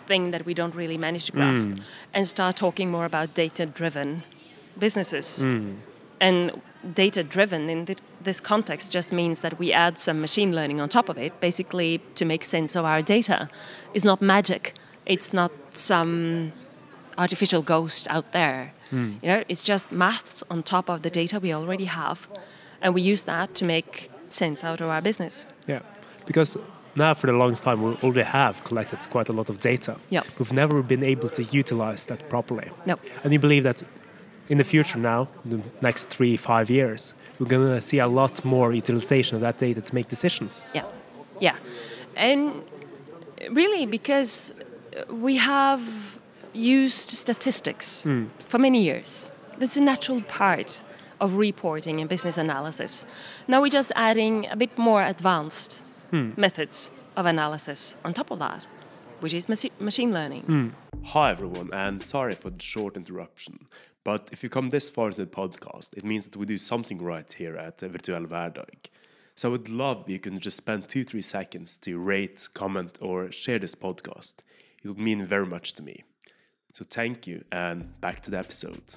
thing 0.06 0.30
that 0.30 0.46
we 0.46 0.54
don't 0.54 0.74
really 0.74 0.96
manage 0.96 1.26
to 1.26 1.32
grasp, 1.32 1.68
mm. 1.68 1.82
and 2.14 2.26
start 2.26 2.56
talking 2.56 2.90
more 2.90 3.04
about 3.04 3.34
data-driven 3.34 4.22
businesses. 4.78 5.44
Mm. 5.44 5.76
And 6.20 6.62
data-driven 6.94 7.68
in 7.68 7.84
the 7.86 7.96
this 8.22 8.40
context 8.40 8.92
just 8.92 9.12
means 9.12 9.40
that 9.40 9.58
we 9.58 9.72
add 9.72 9.98
some 9.98 10.20
machine 10.20 10.54
learning 10.54 10.80
on 10.80 10.88
top 10.88 11.08
of 11.08 11.16
it, 11.18 11.40
basically 11.40 12.00
to 12.14 12.24
make 12.24 12.44
sense 12.44 12.74
of 12.74 12.84
our 12.84 13.02
data. 13.02 13.48
It's 13.94 14.04
not 14.04 14.20
magic. 14.20 14.74
It's 15.04 15.32
not 15.32 15.52
some 15.72 16.52
artificial 17.16 17.62
ghost 17.62 18.08
out 18.10 18.32
there. 18.32 18.72
Mm. 18.90 19.22
You 19.22 19.28
know, 19.28 19.44
it's 19.48 19.62
just 19.62 19.92
maths 19.92 20.42
on 20.50 20.62
top 20.62 20.88
of 20.88 21.02
the 21.02 21.10
data 21.10 21.38
we 21.38 21.54
already 21.54 21.86
have, 21.86 22.28
and 22.80 22.94
we 22.94 23.02
use 23.02 23.22
that 23.24 23.54
to 23.54 23.64
make 23.64 24.10
sense 24.28 24.64
out 24.64 24.80
of 24.80 24.88
our 24.88 25.00
business. 25.00 25.46
Yeah, 25.68 25.80
because 26.26 26.58
now 26.96 27.14
for 27.14 27.26
the 27.26 27.32
longest 27.32 27.62
time 27.64 27.82
we 27.82 27.94
already 28.02 28.22
have 28.22 28.64
collected 28.64 28.98
quite 29.10 29.28
a 29.28 29.32
lot 29.32 29.48
of 29.48 29.60
data. 29.60 29.96
Yeah. 30.10 30.22
We've 30.38 30.52
never 30.52 30.82
been 30.82 31.04
able 31.04 31.28
to 31.28 31.42
utilize 31.44 32.06
that 32.06 32.28
properly. 32.28 32.70
No. 32.86 32.96
And 33.22 33.32
you 33.32 33.38
believe 33.38 33.62
that 33.64 33.82
in 34.48 34.58
the 34.58 34.64
future 34.64 34.98
now, 34.98 35.28
the 35.44 35.60
next 35.80 36.08
three, 36.08 36.36
five 36.36 36.70
years, 36.70 37.14
we're 37.38 37.46
going 37.46 37.66
to 37.68 37.80
see 37.80 37.98
a 37.98 38.06
lot 38.06 38.44
more 38.44 38.72
utilization 38.72 39.34
of 39.34 39.40
that 39.42 39.58
data 39.58 39.80
to 39.80 39.94
make 39.94 40.08
decisions. 40.08 40.64
Yeah, 40.74 40.84
yeah. 41.40 41.56
And 42.16 42.62
really, 43.50 43.86
because 43.86 44.54
we 45.10 45.36
have 45.36 45.82
used 46.52 47.10
statistics 47.10 48.02
mm. 48.06 48.28
for 48.44 48.58
many 48.58 48.84
years, 48.84 49.30
that's 49.58 49.76
a 49.76 49.80
natural 49.82 50.22
part 50.22 50.82
of 51.20 51.36
reporting 51.36 52.00
and 52.00 52.08
business 52.08 52.38
analysis. 52.38 53.04
Now 53.48 53.60
we're 53.62 53.70
just 53.70 53.92
adding 53.94 54.46
a 54.50 54.56
bit 54.56 54.76
more 54.78 55.02
advanced 55.02 55.82
mm. 56.12 56.36
methods 56.36 56.90
of 57.16 57.26
analysis 57.26 57.96
on 58.04 58.14
top 58.14 58.30
of 58.30 58.38
that, 58.38 58.66
which 59.20 59.34
is 59.34 59.48
machine 59.48 60.12
learning. 60.12 60.42
Mm. 60.42 60.72
Hi, 61.04 61.30
everyone, 61.30 61.70
and 61.72 62.02
sorry 62.02 62.34
for 62.34 62.50
the 62.50 62.62
short 62.62 62.96
interruption. 62.96 63.66
But 64.06 64.28
if 64.30 64.44
you 64.44 64.48
come 64.48 64.70
this 64.70 64.88
far 64.88 65.08
into 65.08 65.24
the 65.24 65.26
podcast, 65.26 65.92
it 65.96 66.04
means 66.04 66.28
that 66.28 66.38
we 66.38 66.46
do 66.46 66.56
something 66.58 67.02
right 67.02 67.30
here 67.32 67.56
at 67.56 67.80
Virtual 67.80 68.24
Hverdag. 68.24 68.88
So 69.34 69.48
I 69.48 69.50
would 69.50 69.68
love 69.68 70.02
if 70.02 70.08
you 70.08 70.20
can 70.20 70.38
just 70.38 70.56
spend 70.56 70.88
two, 70.88 71.02
three 71.02 71.22
seconds 71.22 71.76
to 71.78 71.98
rate, 71.98 72.48
comment, 72.54 72.98
or 73.00 73.32
share 73.32 73.58
this 73.58 73.74
podcast. 73.74 74.34
It 74.80 74.86
would 74.86 75.00
mean 75.00 75.26
very 75.26 75.44
much 75.44 75.72
to 75.72 75.82
me. 75.82 76.04
So 76.72 76.84
thank 76.88 77.26
you, 77.26 77.42
and 77.50 78.00
back 78.00 78.20
to 78.20 78.30
the 78.30 78.38
episode. 78.38 78.94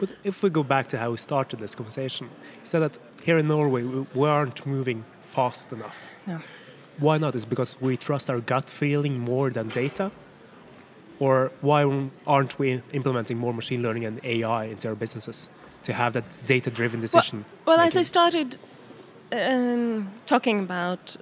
But 0.00 0.10
if 0.24 0.42
we 0.42 0.50
go 0.50 0.64
back 0.64 0.88
to 0.88 0.98
how 0.98 1.12
we 1.12 1.18
started 1.18 1.60
this 1.60 1.76
conversation, 1.76 2.26
you 2.26 2.66
said 2.66 2.80
that 2.80 2.98
here 3.22 3.38
in 3.38 3.46
Norway 3.46 3.84
we, 3.84 4.06
we 4.12 4.26
aren't 4.26 4.66
moving 4.66 5.04
fast 5.20 5.72
enough. 5.72 6.10
No. 6.26 6.40
Why 6.98 7.16
not? 7.18 7.36
Is 7.36 7.44
because 7.44 7.80
we 7.80 7.96
trust 7.96 8.28
our 8.28 8.40
gut 8.40 8.68
feeling 8.68 9.20
more 9.20 9.50
than 9.50 9.68
data? 9.68 10.10
Or 11.22 11.52
why 11.60 11.80
aren't 12.26 12.58
we 12.58 12.82
implementing 12.92 13.38
more 13.38 13.54
machine 13.54 13.80
learning 13.80 14.04
and 14.08 14.14
AI 14.24 14.64
into 14.64 14.88
our 14.88 14.96
businesses 14.96 15.50
to 15.84 15.92
have 15.92 16.12
that 16.14 16.24
data 16.46 16.68
driven 16.78 17.00
decision? 17.00 17.44
Well, 17.64 17.76
well 17.76 17.86
as 17.86 17.96
I 17.96 18.02
started 18.02 18.56
um, 19.30 20.10
talking 20.26 20.58
about 20.58 21.16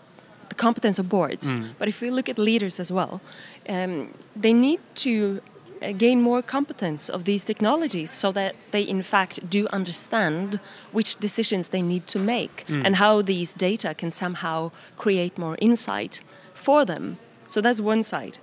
the 0.49 0.55
competence 0.55 0.99
of 0.99 1.07
boards, 1.11 1.57
mm. 1.57 1.75
but 1.79 1.87
if 1.87 2.01
we 2.01 2.09
look 2.09 2.31
at 2.31 2.39
leaders 2.39 2.81
as 2.81 2.91
well, 2.91 3.21
um, 3.69 4.15
they 4.35 4.55
need 4.55 4.81
to 4.95 5.43
uh, 5.83 5.93
gain 5.93 6.23
more 6.23 6.41
competence 6.41 7.11
of 7.11 7.25
these 7.25 7.45
technologies 7.45 8.11
so 8.11 8.33
that 8.33 8.55
they 8.71 8.83
in 8.83 9.03
fact 9.03 9.35
do 9.51 9.67
understand 9.79 10.61
which 10.93 11.17
decisions 11.17 11.69
they 11.69 11.83
need 11.83 12.07
to 12.07 12.19
make 12.19 12.65
mm. 12.69 12.83
and 12.87 12.97
how 12.97 13.21
these 13.21 13.53
data 13.53 13.95
can 13.95 14.11
somehow 14.11 14.71
create 14.97 15.37
more 15.37 15.57
insight 15.61 16.23
for 16.55 16.85
them 16.85 17.19
so 17.47 17.61
that's 17.61 17.81
one 17.81 18.03
side 18.03 18.39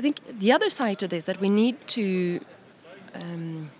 I 0.00 0.02
think 0.02 0.22
the 0.38 0.50
other 0.50 0.70
side 0.70 0.98
to 1.00 1.06
this 1.06 1.24
that 1.24 1.42
we 1.42 1.50
need 1.50 1.76
to 1.88 2.40
um, 3.14 3.70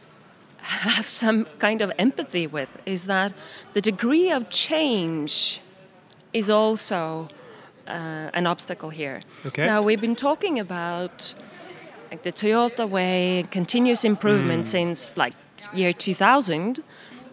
have 0.58 1.08
some 1.08 1.46
kind 1.58 1.82
of 1.82 1.90
empathy 1.98 2.46
with 2.46 2.68
is 2.86 3.06
that 3.06 3.32
the 3.72 3.80
degree 3.80 4.30
of 4.30 4.48
change 4.48 5.60
is 6.32 6.50
also 6.50 7.28
uh, 7.88 8.38
an 8.38 8.46
obstacle 8.46 8.90
here. 8.90 9.22
Okay. 9.44 9.66
Now 9.66 9.82
we've 9.82 10.00
been 10.00 10.14
talking 10.14 10.60
about 10.60 11.34
like 12.12 12.22
the 12.22 12.32
Toyota 12.32 12.88
way, 12.88 13.44
continuous 13.50 14.04
improvement 14.04 14.62
mm. 14.62 14.68
since 14.76 15.16
like 15.16 15.34
year 15.74 15.92
2000, 15.92 16.78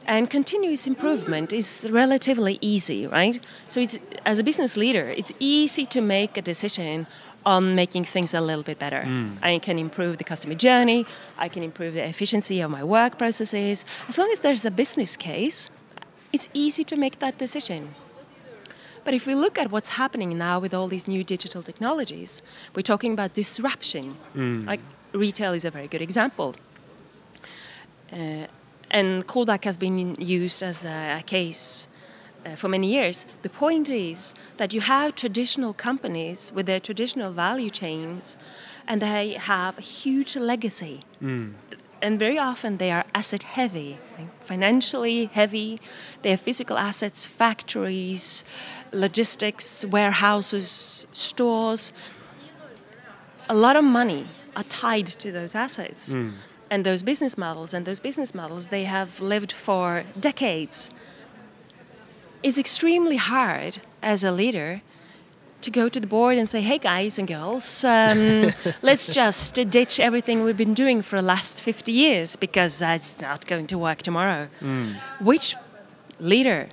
and 0.07 0.29
continuous 0.29 0.87
improvement 0.87 1.53
is 1.53 1.85
relatively 1.91 2.57
easy, 2.61 3.05
right? 3.05 3.43
So 3.67 3.79
it's 3.79 3.99
as 4.25 4.39
a 4.39 4.43
business 4.43 4.75
leader, 4.75 5.07
it's 5.09 5.33
easy 5.37 5.85
to 5.85 6.01
make 6.01 6.35
a 6.37 6.41
decision 6.41 7.05
on 7.47 7.75
making 7.75 8.03
things 8.03 8.33
a 8.33 8.41
little 8.41 8.61
bit 8.61 8.77
better. 8.77 9.03
Mm. 9.07 9.37
I 9.41 9.57
can 9.59 9.79
improve 9.79 10.17
the 10.17 10.25
customer 10.25 10.53
journey, 10.53 11.05
I 11.37 11.47
can 11.47 11.63
improve 11.63 11.93
the 11.93 12.03
efficiency 12.03 12.59
of 12.59 12.69
my 12.69 12.83
work 12.83 13.17
processes. 13.17 13.85
As 14.09 14.17
long 14.17 14.29
as 14.33 14.41
there's 14.41 14.65
a 14.65 14.71
business 14.71 15.15
case, 15.15 15.69
it's 16.33 16.49
easy 16.53 16.83
to 16.83 16.97
make 16.97 17.19
that 17.19 17.37
decision. 17.37 17.95
But 19.05 19.13
if 19.13 19.25
we 19.25 19.33
look 19.33 19.57
at 19.57 19.71
what's 19.71 19.91
happening 20.01 20.37
now 20.37 20.59
with 20.59 20.73
all 20.73 20.89
these 20.89 21.07
new 21.07 21.23
digital 21.23 21.63
technologies, 21.63 22.41
we're 22.75 22.89
talking 22.93 23.13
about 23.13 23.33
disruption. 23.33 24.17
Mm. 24.35 24.67
Like 24.67 24.81
retail 25.13 25.53
is 25.53 25.63
a 25.63 25.71
very 25.71 25.87
good 25.87 26.01
example. 26.01 26.53
Uh, 28.11 28.47
and 28.91 29.25
Kodak 29.25 29.63
has 29.63 29.77
been 29.77 30.15
used 30.19 30.61
as 30.61 30.83
a, 30.83 31.19
a 31.19 31.23
case 31.23 31.87
Uh, 32.47 32.55
for 32.55 32.69
many 32.69 32.87
years. 32.93 33.25
The 33.41 33.49
point 33.49 33.89
is 33.89 34.33
that 34.57 34.73
you 34.73 34.81
have 34.81 35.15
traditional 35.15 35.73
companies 35.73 36.51
with 36.55 36.65
their 36.65 36.79
traditional 36.79 37.31
value 37.31 37.69
chains, 37.69 38.37
and 38.87 39.01
they 39.01 39.33
have 39.33 39.77
a 39.77 39.81
huge 39.81 40.37
legacy. 40.37 41.03
Hmm. 41.19 41.49
And 42.01 42.17
very 42.19 42.37
often 42.37 42.77
they 42.77 42.91
are 42.91 43.05
asset 43.13 43.43
heavy, 43.43 43.97
financially 44.45 45.25
heavy. 45.25 45.81
They 46.21 46.29
have 46.29 46.39
physical 46.39 46.77
assets, 46.77 47.25
factories, 47.25 48.45
logistics, 48.93 49.83
warehouses, 49.83 51.07
stores. 51.11 51.91
A 53.49 53.55
lot 53.55 53.75
of 53.75 53.83
money 53.83 54.27
are 54.55 54.63
tied 54.63 55.07
to 55.07 55.31
those 55.31 55.53
assets 55.55 56.13
hmm. 56.13 56.29
and 56.69 56.85
those 56.85 57.01
business 57.03 57.37
models. 57.37 57.73
And 57.73 57.85
those 57.85 57.99
business 57.99 58.33
models, 58.33 58.67
they 58.67 58.85
have 58.85 59.19
lived 59.19 59.51
for 59.51 60.05
decades 60.17 60.91
it's 62.47 62.57
extremely 62.57 63.17
hard 63.17 63.79
as 64.01 64.23
a 64.23 64.31
leader 64.31 64.81
to 65.61 65.71
go 65.71 65.89
to 65.89 65.99
the 65.99 66.07
board 66.07 66.37
and 66.37 66.47
say, 66.47 66.61
"Hey, 66.61 66.77
guys 66.77 67.19
and 67.19 67.27
girls, 67.27 67.83
um, 67.83 68.51
let's 68.81 69.05
just 69.13 69.55
ditch 69.77 69.99
everything 69.99 70.43
we've 70.43 70.55
been 70.65 70.73
doing 70.75 71.01
for 71.01 71.15
the 71.21 71.27
last 71.27 71.61
50 71.61 71.91
years 71.91 72.35
because 72.35 72.79
that's 72.79 73.19
not 73.19 73.45
going 73.47 73.67
to 73.67 73.77
work 73.77 73.99
tomorrow." 74.03 74.47
Which 75.19 75.55
leader 76.19 76.69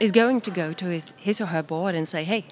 is 0.00 0.10
going 0.12 0.40
to 0.42 0.50
go 0.50 0.72
to 0.72 0.86
his, 0.86 1.12
his 1.16 1.40
or 1.40 1.46
her 1.46 1.62
board 1.62 1.94
and 1.94 2.08
say, 2.08 2.24
"Hey, 2.24 2.44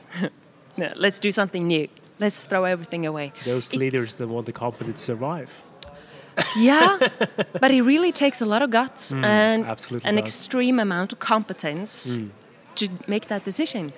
no, 0.77 0.93
let's 1.05 1.21
do 1.21 1.31
something 1.33 1.67
new. 1.67 1.87
Let's 2.19 2.41
throw 2.47 2.65
everything 2.65 3.07
away." 3.07 3.33
Those 3.45 3.73
It- 3.73 3.79
leaders 3.79 4.17
that 4.17 4.29
want 4.29 4.47
the 4.47 4.53
company 4.53 4.93
to 4.93 4.99
survive. 5.01 5.51
yeah, 6.57 6.99
but 7.61 7.71
it 7.71 7.83
really 7.83 8.13
takes 8.13 8.41
a 8.41 8.47
lot 8.47 8.63
of 8.63 8.71
guts 8.71 9.13
mm, 9.13 9.25
and 9.25 9.65
an 10.05 10.15
does. 10.15 10.17
extreme 10.17 10.79
amount 10.79 11.13
of 11.13 11.19
competence 11.19 12.17
mm. 12.17 12.31
to 12.77 12.89
make 13.07 13.29
that 13.29 13.45
decision. 13.45 13.93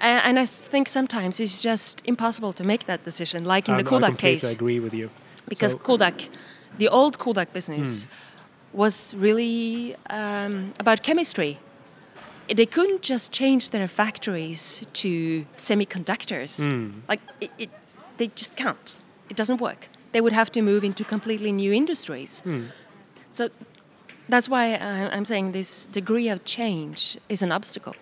And 0.00 0.38
I 0.38 0.46
think 0.46 0.88
sometimes 0.88 1.40
it's 1.40 1.62
just 1.62 2.00
impossible 2.04 2.52
to 2.52 2.64
make 2.64 2.86
that 2.86 3.04
decision, 3.04 3.44
like 3.44 3.68
in 3.68 3.74
And 3.74 3.84
the 3.84 3.88
I 3.88 3.90
Kodak 3.90 4.08
completely 4.10 4.40
case, 4.40 4.54
agree 4.54 4.80
with 4.80 4.94
you. 4.94 5.10
because 5.48 5.72
So- 5.72 5.78
Kodak, 5.78 6.28
the 6.78 6.88
old 6.88 7.18
Kodak 7.18 7.52
business, 7.52 8.04
hmm. 8.04 8.78
was 8.78 9.14
really 9.14 9.96
um, 10.08 10.72
about 10.78 11.02
chemistry. 11.02 11.58
They 12.48 12.66
couldn't 12.66 13.02
just 13.02 13.32
change 13.32 13.70
their 13.70 13.88
factories 13.88 14.86
to 14.92 15.44
semiconductors. 15.56 16.64
Hmm. 16.64 17.00
Like 17.08 17.20
it, 17.40 17.50
it, 17.58 17.70
they 18.18 18.28
just 18.28 18.54
can't. 18.56 18.96
It 19.28 19.36
doesn't 19.36 19.60
work. 19.60 19.88
They 20.16 20.22
would 20.22 20.32
have 20.32 20.50
to 20.52 20.62
move 20.62 20.82
into 20.86 21.04
completely 21.04 21.52
new 21.52 21.72
industries. 21.74 22.40
Hmm. 22.44 22.62
So 23.30 23.48
that's 24.32 24.48
why 24.48 24.64
I- 24.74 25.10
I'm 25.16 25.24
saying 25.26 25.52
this 25.52 25.86
degree 25.92 26.32
of 26.32 26.38
change 26.44 27.18
is 27.28 27.42
an 27.42 27.52
obstacle, 27.52 27.94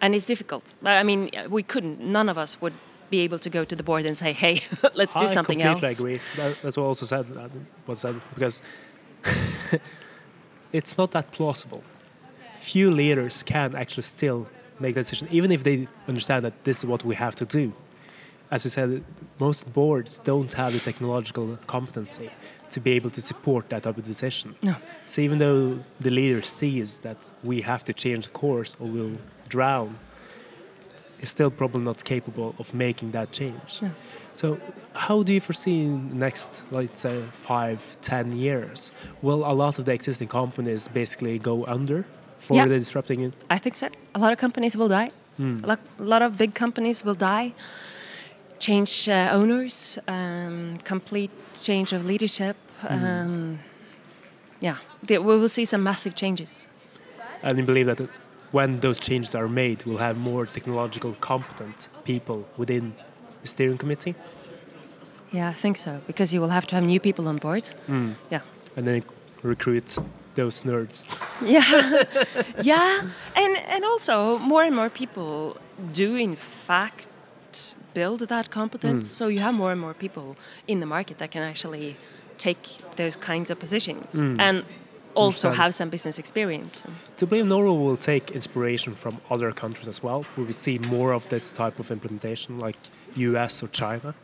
and 0.00 0.14
it's 0.14 0.26
difficult. 0.26 0.74
I 0.84 1.04
mean, 1.04 1.20
uh, 1.36 1.48
we 1.48 1.62
couldn't. 1.62 2.00
None 2.00 2.28
of 2.30 2.36
us 2.36 2.60
would 2.60 2.72
be 3.10 3.18
able 3.24 3.38
to 3.38 3.50
go 3.50 3.64
to 3.64 3.76
the 3.76 3.82
board 3.84 4.04
and 4.06 4.16
say, 4.16 4.32
"Hey, 4.32 4.54
let's 5.00 5.14
do 5.14 5.26
I 5.26 5.34
something 5.34 5.60
completely 5.60 5.88
else." 5.88 6.00
agree. 6.00 6.18
That, 6.36 6.56
that's 6.62 6.76
what 6.76 6.84
I 6.84 6.88
also 6.88 7.06
said. 7.06 7.24
uh, 7.36 7.48
What 7.86 7.98
said 8.00 8.14
because 8.34 8.62
it's 10.72 10.96
not 10.98 11.10
that 11.10 11.30
plausible. 11.32 11.82
Few 12.54 12.90
leaders 12.90 13.42
can 13.44 13.74
actually 13.74 14.02
still 14.16 14.46
make 14.78 14.94
that 14.94 15.02
decision, 15.04 15.28
even 15.30 15.50
if 15.52 15.62
they 15.62 15.86
understand 16.08 16.42
that 16.44 16.52
this 16.64 16.78
is 16.78 16.84
what 16.86 17.04
we 17.04 17.14
have 17.14 17.34
to 17.36 17.44
do. 17.60 17.72
As 18.50 18.64
you 18.64 18.70
said, 18.70 19.04
most 19.38 19.72
boards 19.72 20.18
don't 20.24 20.52
have 20.54 20.72
the 20.72 20.80
technological 20.80 21.58
competency 21.66 22.30
to 22.70 22.80
be 22.80 22.92
able 22.92 23.10
to 23.10 23.22
support 23.22 23.68
that 23.70 23.82
type 23.84 23.96
of 23.96 24.04
decision. 24.04 24.54
No. 24.62 24.74
So 25.06 25.22
even 25.22 25.38
though 25.38 25.78
the 26.00 26.10
leader 26.10 26.42
sees 26.42 26.98
that 27.00 27.30
we 27.44 27.62
have 27.62 27.84
to 27.84 27.92
change 27.92 28.24
the 28.24 28.30
course 28.32 28.76
or 28.80 28.86
we'll 28.88 29.18
drown, 29.48 29.98
is 31.20 31.28
still 31.28 31.50
probably 31.50 31.82
not 31.82 32.02
capable 32.04 32.54
of 32.58 32.72
making 32.74 33.10
that 33.12 33.30
change. 33.30 33.80
So, 34.34 34.58
how 34.94 35.22
do 35.22 35.34
you 35.34 35.40
foresee 35.40 35.82
in 35.82 36.08
the 36.08 36.14
next, 36.14 36.62
let's 36.70 36.98
say, 37.00 37.22
five, 37.32 37.98
ten 38.00 38.32
years? 38.32 38.92
Will 39.20 39.44
a 39.44 39.52
lot 39.52 39.78
of 39.78 39.84
the 39.84 39.92
existing 39.92 40.28
companies 40.28 40.88
basically 40.88 41.38
go 41.38 41.66
under 41.66 42.06
for 42.38 42.54
Yeah. 42.56 42.64
the 42.68 42.78
disrupting 42.78 43.20
it? 43.20 43.34
I 43.50 43.58
think 43.58 43.76
so. 43.76 43.88
A 44.14 44.18
lot 44.18 44.32
of 44.32 44.38
companies 44.38 44.76
will 44.78 44.88
die. 44.88 45.10
Hmm. 45.36 45.56
Lot, 45.62 45.80
a 45.98 46.02
lot 46.02 46.22
of 46.22 46.38
big 46.38 46.54
companies 46.54 47.04
will 47.04 47.14
die. 47.34 47.52
Change 48.60 49.08
uh, 49.08 49.30
owners, 49.32 49.98
um, 50.06 50.78
complete 50.84 51.30
change 51.54 51.92
of 51.96 52.04
leadership. 52.04 52.56
Um, 52.88 53.58
yeah, 54.60 54.76
we 55.08 55.18
will 55.18 55.48
see 55.48 55.64
some 55.64 55.82
massive 55.82 56.14
changes. 56.14 56.68
And 57.42 57.58
you 57.58 57.64
believe 57.64 57.86
that 57.86 58.00
when 58.52 58.80
those 58.80 59.00
changes 59.00 59.34
are 59.34 59.48
made, 59.48 59.84
we'll 59.86 59.98
have 59.98 60.16
more 60.18 60.46
technological 60.46 61.12
competent 61.20 61.88
people 62.04 62.44
within 62.58 62.92
the 63.42 63.48
steering 63.48 63.78
committee, 63.78 64.14
Yeah, 65.32 65.48
I 65.50 65.54
think 65.54 65.76
so 65.78 66.00
because 66.06 66.34
you 66.34 66.40
will 66.42 66.50
have 66.50 66.66
to 66.66 66.74
have 66.74 66.84
new 66.84 67.00
people 67.00 67.28
on 67.28 67.38
board. 67.38 67.64
Yeah. 68.30 68.40
and 68.76 68.86
then 68.86 69.02
recruit 69.42 69.96
those 70.34 70.62
nerds. 70.64 71.04
yeah 71.42 72.04
yeah 72.62 73.00
and 73.36 73.56
and 73.74 73.84
also 73.84 74.38
more 74.38 74.62
and 74.66 74.76
more 74.76 74.90
people 74.90 75.56
do 75.92 76.16
in 76.16 76.36
fact 76.36 77.08
build 77.94 78.20
that 78.20 78.50
competence. 78.50 79.04
Hmm. 79.04 79.18
So 79.18 79.28
you 79.28 79.40
have 79.40 79.54
more 79.54 79.72
and 79.72 79.80
more 79.80 79.94
people 79.94 80.36
in 80.66 80.80
the 80.80 80.86
market 80.86 81.18
that 81.18 81.30
can 81.30 81.42
actually 81.42 81.96
take 82.38 82.62
those 82.96 83.16
kinds 83.16 83.50
of 83.50 83.58
positions 83.58 84.20
hmm. 84.20 84.40
and 84.40 84.64
also 85.14 85.48
Understand. 85.48 85.54
have 85.56 85.74
some 85.74 85.90
business 85.90 86.18
experience. 86.18 86.84
To 87.16 87.26
believe 87.26 87.46
Norway 87.46 87.76
will 87.84 87.96
take 87.96 88.30
inspiration 88.30 88.94
from 88.94 89.18
other 89.30 89.50
countries 89.52 89.88
as 89.88 90.02
well? 90.02 90.24
Will 90.36 90.44
we 90.44 90.52
see 90.52 90.78
more 90.78 91.12
of 91.12 91.28
this 91.28 91.52
type 91.52 91.78
of 91.80 91.90
implementation, 91.90 92.58
like 92.58 92.76
US 93.16 93.62
or 93.62 93.68
China? 93.68 94.14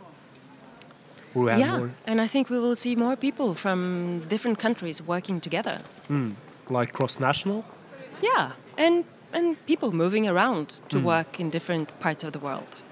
Will 1.35 1.45
we 1.45 1.51
have 1.51 1.61
yeah 1.61 1.89
and 2.07 2.21
i 2.27 2.27
think 2.27 2.49
we 2.49 2.59
will 2.59 2.75
see 2.75 2.97
more 2.97 3.15
people 3.15 3.55
from 3.55 4.21
different 4.29 4.59
countries 4.59 5.03
working 5.03 5.41
together. 5.41 5.81
Hmm. 6.09 6.31
Like 6.71 6.93
cross-national? 6.93 7.65
yeah 8.23 8.53
and 8.79 9.05
and 9.33 9.47
people 9.67 9.93
moving 9.93 10.27
around 10.27 10.81
to 10.89 10.99
work 10.99 11.39
in 11.41 11.51
different 11.51 11.89
parts 12.01 12.25
of 12.25 12.33
the 12.33 12.39
world 12.39 12.83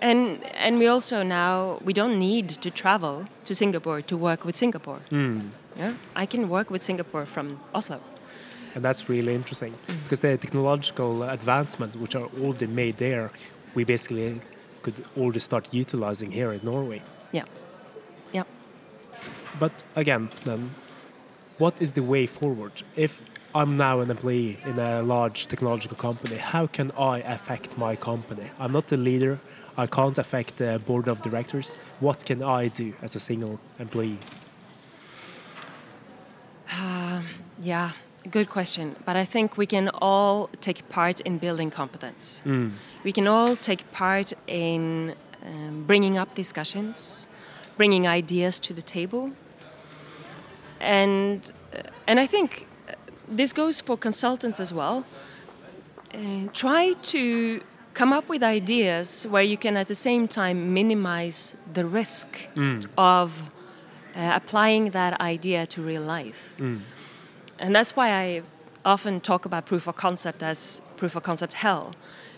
and 0.00 0.44
and 0.66 0.78
we 0.78 0.86
also 0.86 1.22
now 1.22 1.78
we 1.84 1.92
don't 1.92 2.18
need 2.18 2.48
to 2.48 2.70
travel 2.70 3.24
to 3.44 3.54
singapore 3.54 4.00
to 4.02 4.16
work 4.16 4.44
with 4.44 4.56
singapore 4.56 5.00
Hmm. 5.10 5.40
yeah 5.76 5.92
i 6.22 6.26
can 6.26 6.48
work 6.48 6.70
with 6.70 6.82
singapore 6.82 7.26
from 7.26 7.58
oslo 7.74 7.98
And 8.74 8.84
that's 8.84 9.08
really 9.08 9.34
interesting 9.34 9.74
because 10.04 10.20
the 10.20 10.36
technological 10.36 11.22
advancement, 11.22 11.96
which 11.96 12.14
are 12.14 12.28
already 12.42 12.66
made 12.66 12.92
there, 12.98 13.30
we 13.74 13.84
basically 13.84 14.40
could 14.82 14.94
already 15.16 15.40
start 15.40 15.74
utilizing 15.74 16.30
here 16.32 16.52
in 16.56 16.60
Norway. 16.62 17.00
yeah 17.32 17.46
yeah 18.34 18.44
But 19.60 19.84
again, 19.96 20.28
then, 20.44 20.70
what 21.58 21.74
is 21.80 21.92
the 21.92 22.02
way 22.02 22.26
forward? 22.26 22.72
If 22.96 23.20
I'm 23.54 23.76
now 23.76 24.00
an 24.00 24.10
employee 24.10 24.58
in 24.70 24.78
a 24.78 25.02
large 25.02 25.46
technological 25.46 25.96
company, 25.96 26.36
how 26.36 26.66
can 26.66 26.90
I 27.14 27.22
affect 27.34 27.76
my 27.78 27.96
company? 27.96 28.50
I'm 28.60 28.72
not 28.72 28.86
the 28.86 28.96
leader. 28.96 29.38
I 29.78 29.86
can't 29.86 30.18
affect 30.18 30.56
the 30.56 30.80
board 30.86 31.08
of 31.08 31.22
directors. 31.22 31.76
What 32.00 32.26
can 32.26 32.42
I 32.42 32.68
do 32.68 32.92
as 33.00 33.14
a 33.14 33.20
single 33.20 33.58
employee? 33.78 34.18
yeah 37.60 37.90
good 38.30 38.48
question. 38.48 38.94
But 39.06 39.16
i 39.16 39.24
think 39.24 39.56
we 39.56 39.66
can 39.66 39.88
all 39.88 40.48
take 40.60 40.88
part 40.88 41.20
in 41.20 41.38
building 41.38 41.70
competence. 41.70 42.42
We 43.04 43.12
can 43.12 43.26
all 43.26 43.56
take 43.56 43.82
part 43.92 44.32
in 44.46 45.14
um, 45.46 45.84
bringing 45.86 46.18
up 46.18 46.34
discussions 46.34 47.28
bringing 47.78 48.06
ideas 48.08 48.60
to 48.60 48.74
the 48.74 48.82
table. 48.82 49.30
And 50.80 51.40
uh, 51.74 51.82
and 52.06 52.20
i 52.20 52.26
think 52.26 52.50
uh, 52.88 52.92
this 53.36 53.52
goes 53.52 53.80
for 53.80 53.96
consultants 53.96 54.60
as 54.60 54.72
well. 54.72 55.04
Uh, 56.14 56.48
try 56.52 56.94
to 57.12 57.60
come 57.98 58.12
up 58.18 58.26
with 58.32 58.42
ideas 58.60 59.06
where 59.32 59.46
you 59.52 59.58
can 59.64 59.74
at 59.82 59.88
the 59.88 59.94
same 60.08 60.24
time 60.28 60.56
minimize 60.80 61.38
the 61.78 61.84
risk 62.00 62.28
of 62.96 63.28
uh, 64.16 64.40
applying 64.40 64.84
that 64.90 65.12
idea 65.34 65.60
to 65.66 65.78
real 65.90 66.02
life 66.16 66.40
and 67.58 67.70
that's 67.76 67.92
why 67.98 68.08
I 68.24 68.42
often 68.84 69.20
talk 69.20 69.42
about 69.44 69.62
proof 69.66 69.84
of 69.90 69.94
concept 69.96 70.42
as 70.42 70.82
proof 70.96 71.16
of 71.16 71.22
concept 71.22 71.54
hell. 71.54 71.84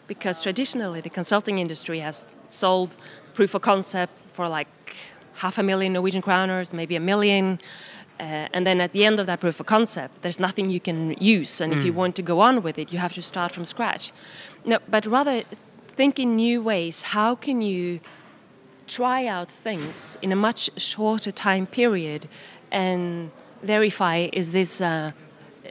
Because 0.06 0.42
traditionally, 0.42 1.00
the 1.00 1.10
consulting 1.20 1.58
industry 1.58 2.00
has 2.00 2.28
sold 2.44 2.96
proof 3.34 3.54
of 3.54 3.62
concept 3.62 4.14
for 4.36 4.48
like 4.48 4.96
half 5.34 5.58
a 5.58 5.62
million 5.62 5.92
Norwegian 5.92 6.22
kroners, 6.22 6.72
maybe 6.72 6.96
a 6.96 7.00
million. 7.12 7.60
Uh, 8.20 8.48
and 8.52 8.66
then 8.66 8.80
at 8.80 8.92
the 8.92 9.02
end 9.08 9.18
of 9.18 9.26
that 9.26 9.40
proof 9.40 9.60
of 9.60 9.66
concept, 9.66 10.20
there's 10.20 10.38
nothing 10.38 10.68
you 10.68 10.80
can 10.80 11.14
use. 11.18 11.60
And 11.62 11.72
if 11.72 11.82
you 11.86 11.92
want 11.94 12.14
to 12.16 12.22
go 12.22 12.40
on 12.40 12.62
with 12.62 12.76
it, 12.78 12.92
you 12.92 12.98
have 12.98 13.14
to 13.14 13.22
start 13.22 13.50
from 13.50 13.64
scratch. 13.64 14.12
No, 14.66 14.78
but 14.94 15.06
rather 15.06 15.42
think 15.96 16.18
in 16.18 16.36
new 16.36 16.62
ways. 16.62 17.02
How 17.02 17.34
can 17.34 17.62
you 17.62 18.00
try 18.86 19.26
out 19.26 19.50
things 19.50 20.18
in 20.20 20.32
a 20.32 20.36
much 20.36 20.70
shorter 20.76 21.32
time 21.32 21.66
period 21.66 22.28
and 22.70 23.30
verify 23.62 24.28
is 24.32 24.52
this 24.52 24.80
uh, 24.80 25.12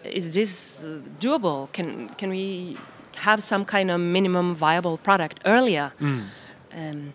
is 0.04 0.26
this 0.32 0.84
doable? 1.20 1.72
Can 1.72 2.10
can 2.20 2.30
we 2.30 2.78
have 3.16 3.44
some 3.44 3.64
kind 3.66 3.92
of 3.92 4.00
minimum 4.00 4.56
viable 4.56 4.98
product 4.98 5.40
earlier? 5.46 5.92
Um, 6.74 7.14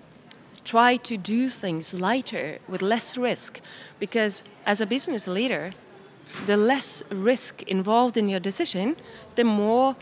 try 0.65 0.97
to 0.97 1.17
do 1.17 1.51
things 1.51 1.95
lighter 1.95 2.59
with 2.69 2.83
less 2.83 3.17
risk, 3.17 3.61
because 3.99 4.45
as 4.67 4.81
a 4.81 4.87
business 4.87 5.27
leader, 5.27 5.73
the 6.47 6.57
less 6.57 7.03
risk 7.11 7.63
involved 7.63 8.17
in 8.17 8.29
your 8.29 8.41
decision, 8.41 8.97
the 9.35 9.45
more 9.45 9.97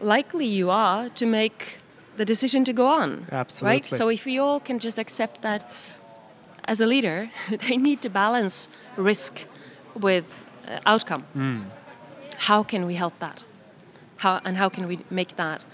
likely 0.00 0.46
you 0.46 0.70
are 0.70 1.08
to 1.10 1.26
make 1.26 1.78
the 2.16 2.24
decision 2.24 2.64
to 2.64 2.72
go 2.72 2.86
on. 2.86 3.26
absolutely 3.32 3.76
Right? 3.76 3.86
So 3.86 4.08
if 4.08 4.24
we 4.26 4.38
all 4.38 4.60
can 4.60 4.78
just 4.78 4.98
accept 4.98 5.42
that 5.42 5.70
as 6.64 6.80
a 6.80 6.86
leader, 6.86 7.30
they 7.68 7.76
need 7.76 8.02
to 8.02 8.10
balance 8.10 8.68
risk 8.96 9.44
with 9.94 10.24
uh, 10.68 10.78
outcome. 10.84 11.70
How 12.36 12.62
can 12.62 12.86
we 12.86 12.94
help 12.94 13.18
that? 13.18 13.44
How 14.18 14.40
and 14.44 14.56
how 14.56 14.68
can 14.68 14.86
we 14.88 14.98
make 15.10 15.36
that 15.36 15.64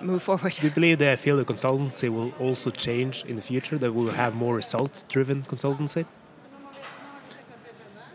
move 0.00 0.22
forward? 0.22 0.52
Do 0.60 0.66
you 0.66 0.72
believe 0.72 0.98
the 0.98 1.16
field 1.16 1.40
of 1.40 1.46
consultancy 1.46 2.08
will 2.08 2.32
also 2.46 2.70
change 2.70 3.24
in 3.30 3.36
the 3.36 3.42
future? 3.42 3.76
That 3.78 3.92
we'll 3.92 4.12
have 4.24 4.34
more 4.34 4.54
results-driven 4.56 5.42
consultancy, 5.42 6.04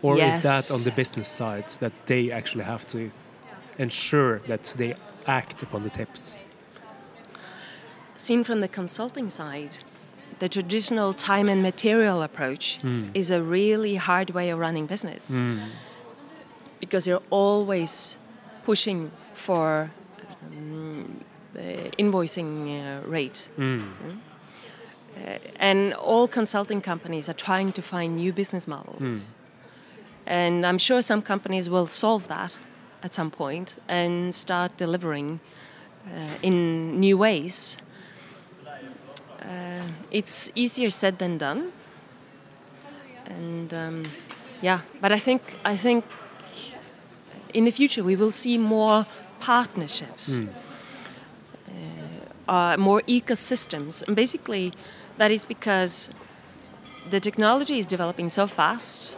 or 0.02 0.18
is 0.18 0.40
that 0.40 0.70
on 0.70 0.82
the 0.82 0.90
business 0.90 1.28
side 1.28 1.68
that 1.80 1.92
they 2.06 2.30
actually 2.30 2.64
have 2.64 2.86
to 2.94 3.10
ensure 3.78 4.40
that 4.50 4.64
they 4.76 4.94
act 5.26 5.62
upon 5.62 5.82
the 5.82 5.90
tips? 5.90 6.36
Seen 8.14 8.44
from 8.44 8.60
the 8.60 8.68
consulting 8.68 9.28
side, 9.30 9.78
the 10.38 10.48
traditional 10.48 11.12
time 11.12 11.48
and 11.48 11.62
material 11.62 12.22
approach 12.22 12.80
is 13.14 13.30
a 13.30 13.40
really 13.42 13.96
hard 13.96 14.30
way 14.30 14.50
of 14.50 14.58
running 14.58 14.86
business 14.86 15.40
because 16.80 17.06
you're 17.06 17.26
always 17.30 18.18
pushing 18.64 19.10
for 19.34 19.90
um, 20.46 20.81
invoicing 21.98 22.50
uh, 22.68 23.08
rate. 23.08 23.48
Mm. 23.58 23.84
Uh, 25.16 25.38
and 25.56 25.94
all 25.94 26.26
consulting 26.26 26.80
companies 26.80 27.28
are 27.28 27.34
trying 27.34 27.72
to 27.72 27.82
find 27.82 28.16
new 28.16 28.32
business 28.32 28.66
models. 28.66 29.28
And 30.26 30.64
I'm 30.64 30.78
sure 30.78 31.02
some 31.02 31.22
companies 31.22 31.68
will 31.68 31.86
solve 31.86 32.28
that 32.28 32.58
at 33.02 33.14
some 33.14 33.30
point 33.30 33.76
and 33.88 34.34
start 34.34 34.76
delivering 34.76 35.40
uh, 36.06 36.10
in 36.42 37.00
new 37.00 37.18
ways. 37.18 37.78
Uh, 39.40 39.82
it's 40.10 40.50
easier 40.54 40.90
said 40.90 41.18
than 41.18 41.38
done. 41.38 41.72
And 43.26 43.74
um, 43.74 44.02
yeah, 44.60 44.80
but 45.00 45.12
I 45.12 45.18
think 45.18 45.42
I 45.64 45.76
think 45.76 46.04
in 47.52 47.64
the 47.64 47.70
future 47.70 48.04
we 48.04 48.16
will 48.16 48.30
see 48.30 48.58
more 48.58 49.06
partnerships, 49.40 50.40
uh, 50.40 50.44
uh, 52.48 52.76
more 52.78 53.02
ecosystems, 53.02 54.02
and 54.06 54.16
basically 54.16 54.72
that 55.18 55.30
is 55.30 55.44
because 55.44 56.10
the 57.10 57.20
technology 57.20 57.78
is 57.78 57.86
developing 57.86 58.28
so 58.28 58.46
fast 58.46 59.16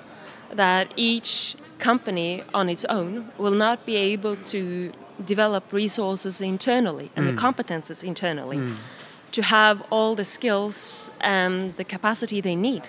that 0.53 0.93
each 0.97 1.57
company 1.79 2.43
on 2.53 2.69
its 2.69 2.85
own 2.87 3.31
will 3.39 3.55
not 3.67 3.85
be 3.85 3.97
able 3.97 4.37
to 4.37 4.93
develop 5.25 5.73
resources 5.73 6.41
internally 6.41 7.11
and 7.15 7.29
the 7.29 7.33
competences 7.33 8.03
internally 8.03 8.61
to 9.33 9.43
have 9.43 9.83
all 9.91 10.15
the 10.15 10.25
skills 10.25 11.11
and 11.21 11.77
the 11.77 11.85
capacity 11.85 12.41
they 12.41 12.57
need, 12.57 12.89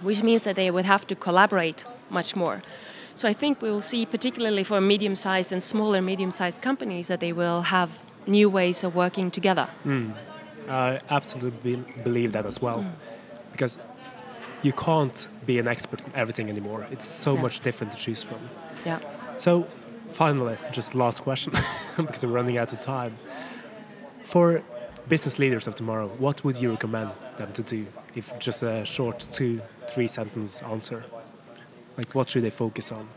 which 0.00 0.22
means 0.22 0.42
that 0.42 0.56
they 0.56 0.70
would 0.70 0.84
have 0.84 1.06
to 1.06 1.14
collaborate 1.14 1.84
much 2.10 2.34
more. 2.34 2.62
So 3.14 3.28
I 3.28 3.32
think 3.32 3.62
we 3.62 3.70
will 3.70 3.82
see, 3.82 4.06
particularly 4.06 4.64
for 4.64 4.80
medium-sized 4.80 5.52
and 5.52 5.62
smaller 5.62 6.02
medium-sized 6.02 6.60
companies, 6.60 7.06
that 7.08 7.20
they 7.20 7.32
will 7.32 7.62
have 7.62 7.90
new 8.26 8.48
ways 8.50 8.84
of 8.84 8.94
working 8.94 9.30
together. 9.30 9.68
Hmm. 9.82 10.10
I 10.68 11.00
absolutely 11.10 11.76
be- 11.76 11.84
believe 12.02 12.32
that 12.32 12.46
as 12.46 12.60
well, 12.62 12.82
hmm. 12.82 12.90
because 13.52 13.78
you 14.62 14.72
can't 14.72 15.28
be 15.46 15.58
an 15.58 15.68
expert 15.68 16.00
in 16.06 16.12
everything 16.14 16.48
anymore. 16.48 16.86
It's 16.90 17.04
so 17.04 17.34
Yeah. 17.34 17.42
much 17.42 17.60
different 17.60 17.92
to 17.92 17.98
choose 17.98 18.22
from. 18.22 18.38
Yeah. 18.86 18.98
So, 19.36 19.66
finally, 20.12 20.56
just 20.72 20.94
last 20.94 21.22
question, 21.22 21.52
because 21.96 22.24
we're 22.24 22.32
running 22.32 22.56
out 22.58 22.72
of 22.72 22.80
time. 22.80 23.16
For 24.22 24.62
business 25.08 25.38
leaders 25.38 25.66
of 25.66 25.74
tomorrow, 25.74 26.08
what 26.18 26.42
would 26.44 26.56
you 26.56 26.70
recommend 26.70 27.10
them 27.36 27.52
to 27.52 27.62
do? 27.62 27.86
If 28.14 28.38
just 28.38 28.62
a 28.62 28.86
short 28.86 29.18
two, 29.30 29.60
three 29.88 30.08
sentence 30.08 30.62
answer, 30.62 31.04
like 31.98 32.14
what 32.14 32.28
should 32.30 32.42
they 32.44 32.50
focus 32.50 32.90
on? 32.90 33.08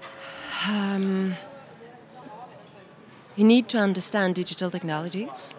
Um, 0.67 1.35
You 3.37 3.43
need 3.43 3.69
to 3.69 3.77
understand 3.77 4.33
digital 4.33 4.71
technologies, 4.71 5.53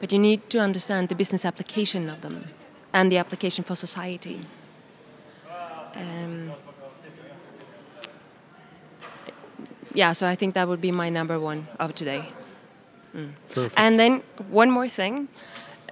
but 0.00 0.12
you 0.12 0.18
need 0.18 0.48
to 0.50 0.60
understand 0.60 1.08
the 1.08 1.14
business 1.14 1.44
application 1.44 2.08
of 2.08 2.20
them 2.20 2.44
and 2.92 3.10
the 3.10 3.18
application 3.18 3.64
for 3.64 3.74
society. 3.74 4.46
Um, 5.94 6.52
yeah, 9.92 10.12
so 10.12 10.28
I 10.28 10.36
think 10.36 10.54
that 10.54 10.68
would 10.68 10.80
be 10.80 10.92
my 10.92 11.08
number 11.10 11.40
one 11.40 11.66
of 11.80 11.94
today. 11.94 12.28
Perfect. 13.52 13.74
And 13.76 13.98
then 13.98 14.22
one 14.48 14.70
more 14.70 14.88
thing, 14.88 15.28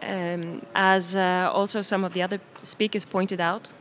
um, 0.02 0.62
as 0.74 1.16
uh, 1.16 1.50
also 1.52 1.82
some 1.82 2.04
of 2.04 2.12
the 2.12 2.22
other 2.22 2.38
speakers 2.62 3.04
pointed 3.04 3.40
out, 3.40 3.72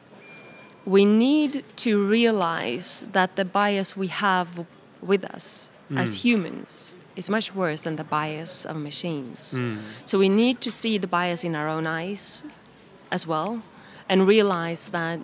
we 0.85 1.05
need 1.05 1.63
to 1.75 2.03
realize 2.03 3.05
that 3.11 3.35
the 3.35 3.45
bias 3.45 3.95
we 3.95 4.07
have 4.07 4.65
with 5.01 5.23
us 5.25 5.69
as 5.95 6.23
humans 6.23 6.97
is 7.15 7.29
much 7.29 7.53
worse 7.55 7.81
than 7.81 7.95
the 7.95 8.03
bias 8.03 8.65
of 8.65 8.75
machines. 8.75 9.57
Hmm. 9.57 9.77
So 10.05 10.17
we 10.17 10.29
need 10.29 10.61
to 10.61 10.71
see 10.71 10.97
the 10.97 11.07
bias 11.07 11.43
in 11.43 11.55
our 11.55 11.67
own 11.67 11.87
eyes 11.87 12.43
as 13.11 13.27
well 13.27 13.61
and 14.09 14.27
realize 14.27 14.87
that 14.89 15.19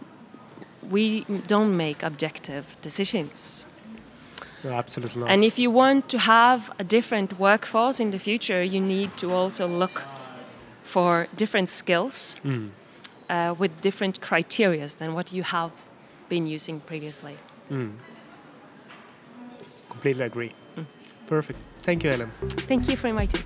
we 0.89 1.25
don't 1.47 1.75
make 1.75 2.04
objective 2.04 2.78
decisions. 2.82 3.65
No, 4.63 4.71
absolutely 4.71 5.21
not. 5.21 5.30
And 5.30 5.43
if 5.43 5.58
you 5.58 5.71
want 5.71 6.10
to 6.10 6.19
have 6.19 6.71
a 6.80 6.84
different 6.84 7.39
workforce 7.39 7.99
in 7.99 8.12
the 8.12 8.19
future, 8.19 8.63
you 8.63 8.80
need 8.80 9.17
to 9.17 9.32
also 9.32 9.67
look 9.67 10.04
for 10.84 11.28
different 11.36 11.69
skills 11.69 12.36
hmm. 12.43 12.67
uh, 13.30 13.56
with 13.58 13.82
different 13.82 14.21
criteria 14.21 14.88
than 14.88 15.13
what 15.13 15.32
you 15.32 15.43
have 15.43 15.71
been 16.28 16.45
using 16.47 16.80
previously. 16.82 17.38
Hmm. 17.69 17.89
Completely 19.89 20.25
agree. 20.25 20.52
Perfect. 21.28 21.60
Thank 21.81 22.03
you, 22.03 22.11
Elin. 22.11 22.31
Thank 22.67 22.89
you 22.89 22.97
for 22.97 23.07
inviting 23.07 23.41
me. 23.41 23.45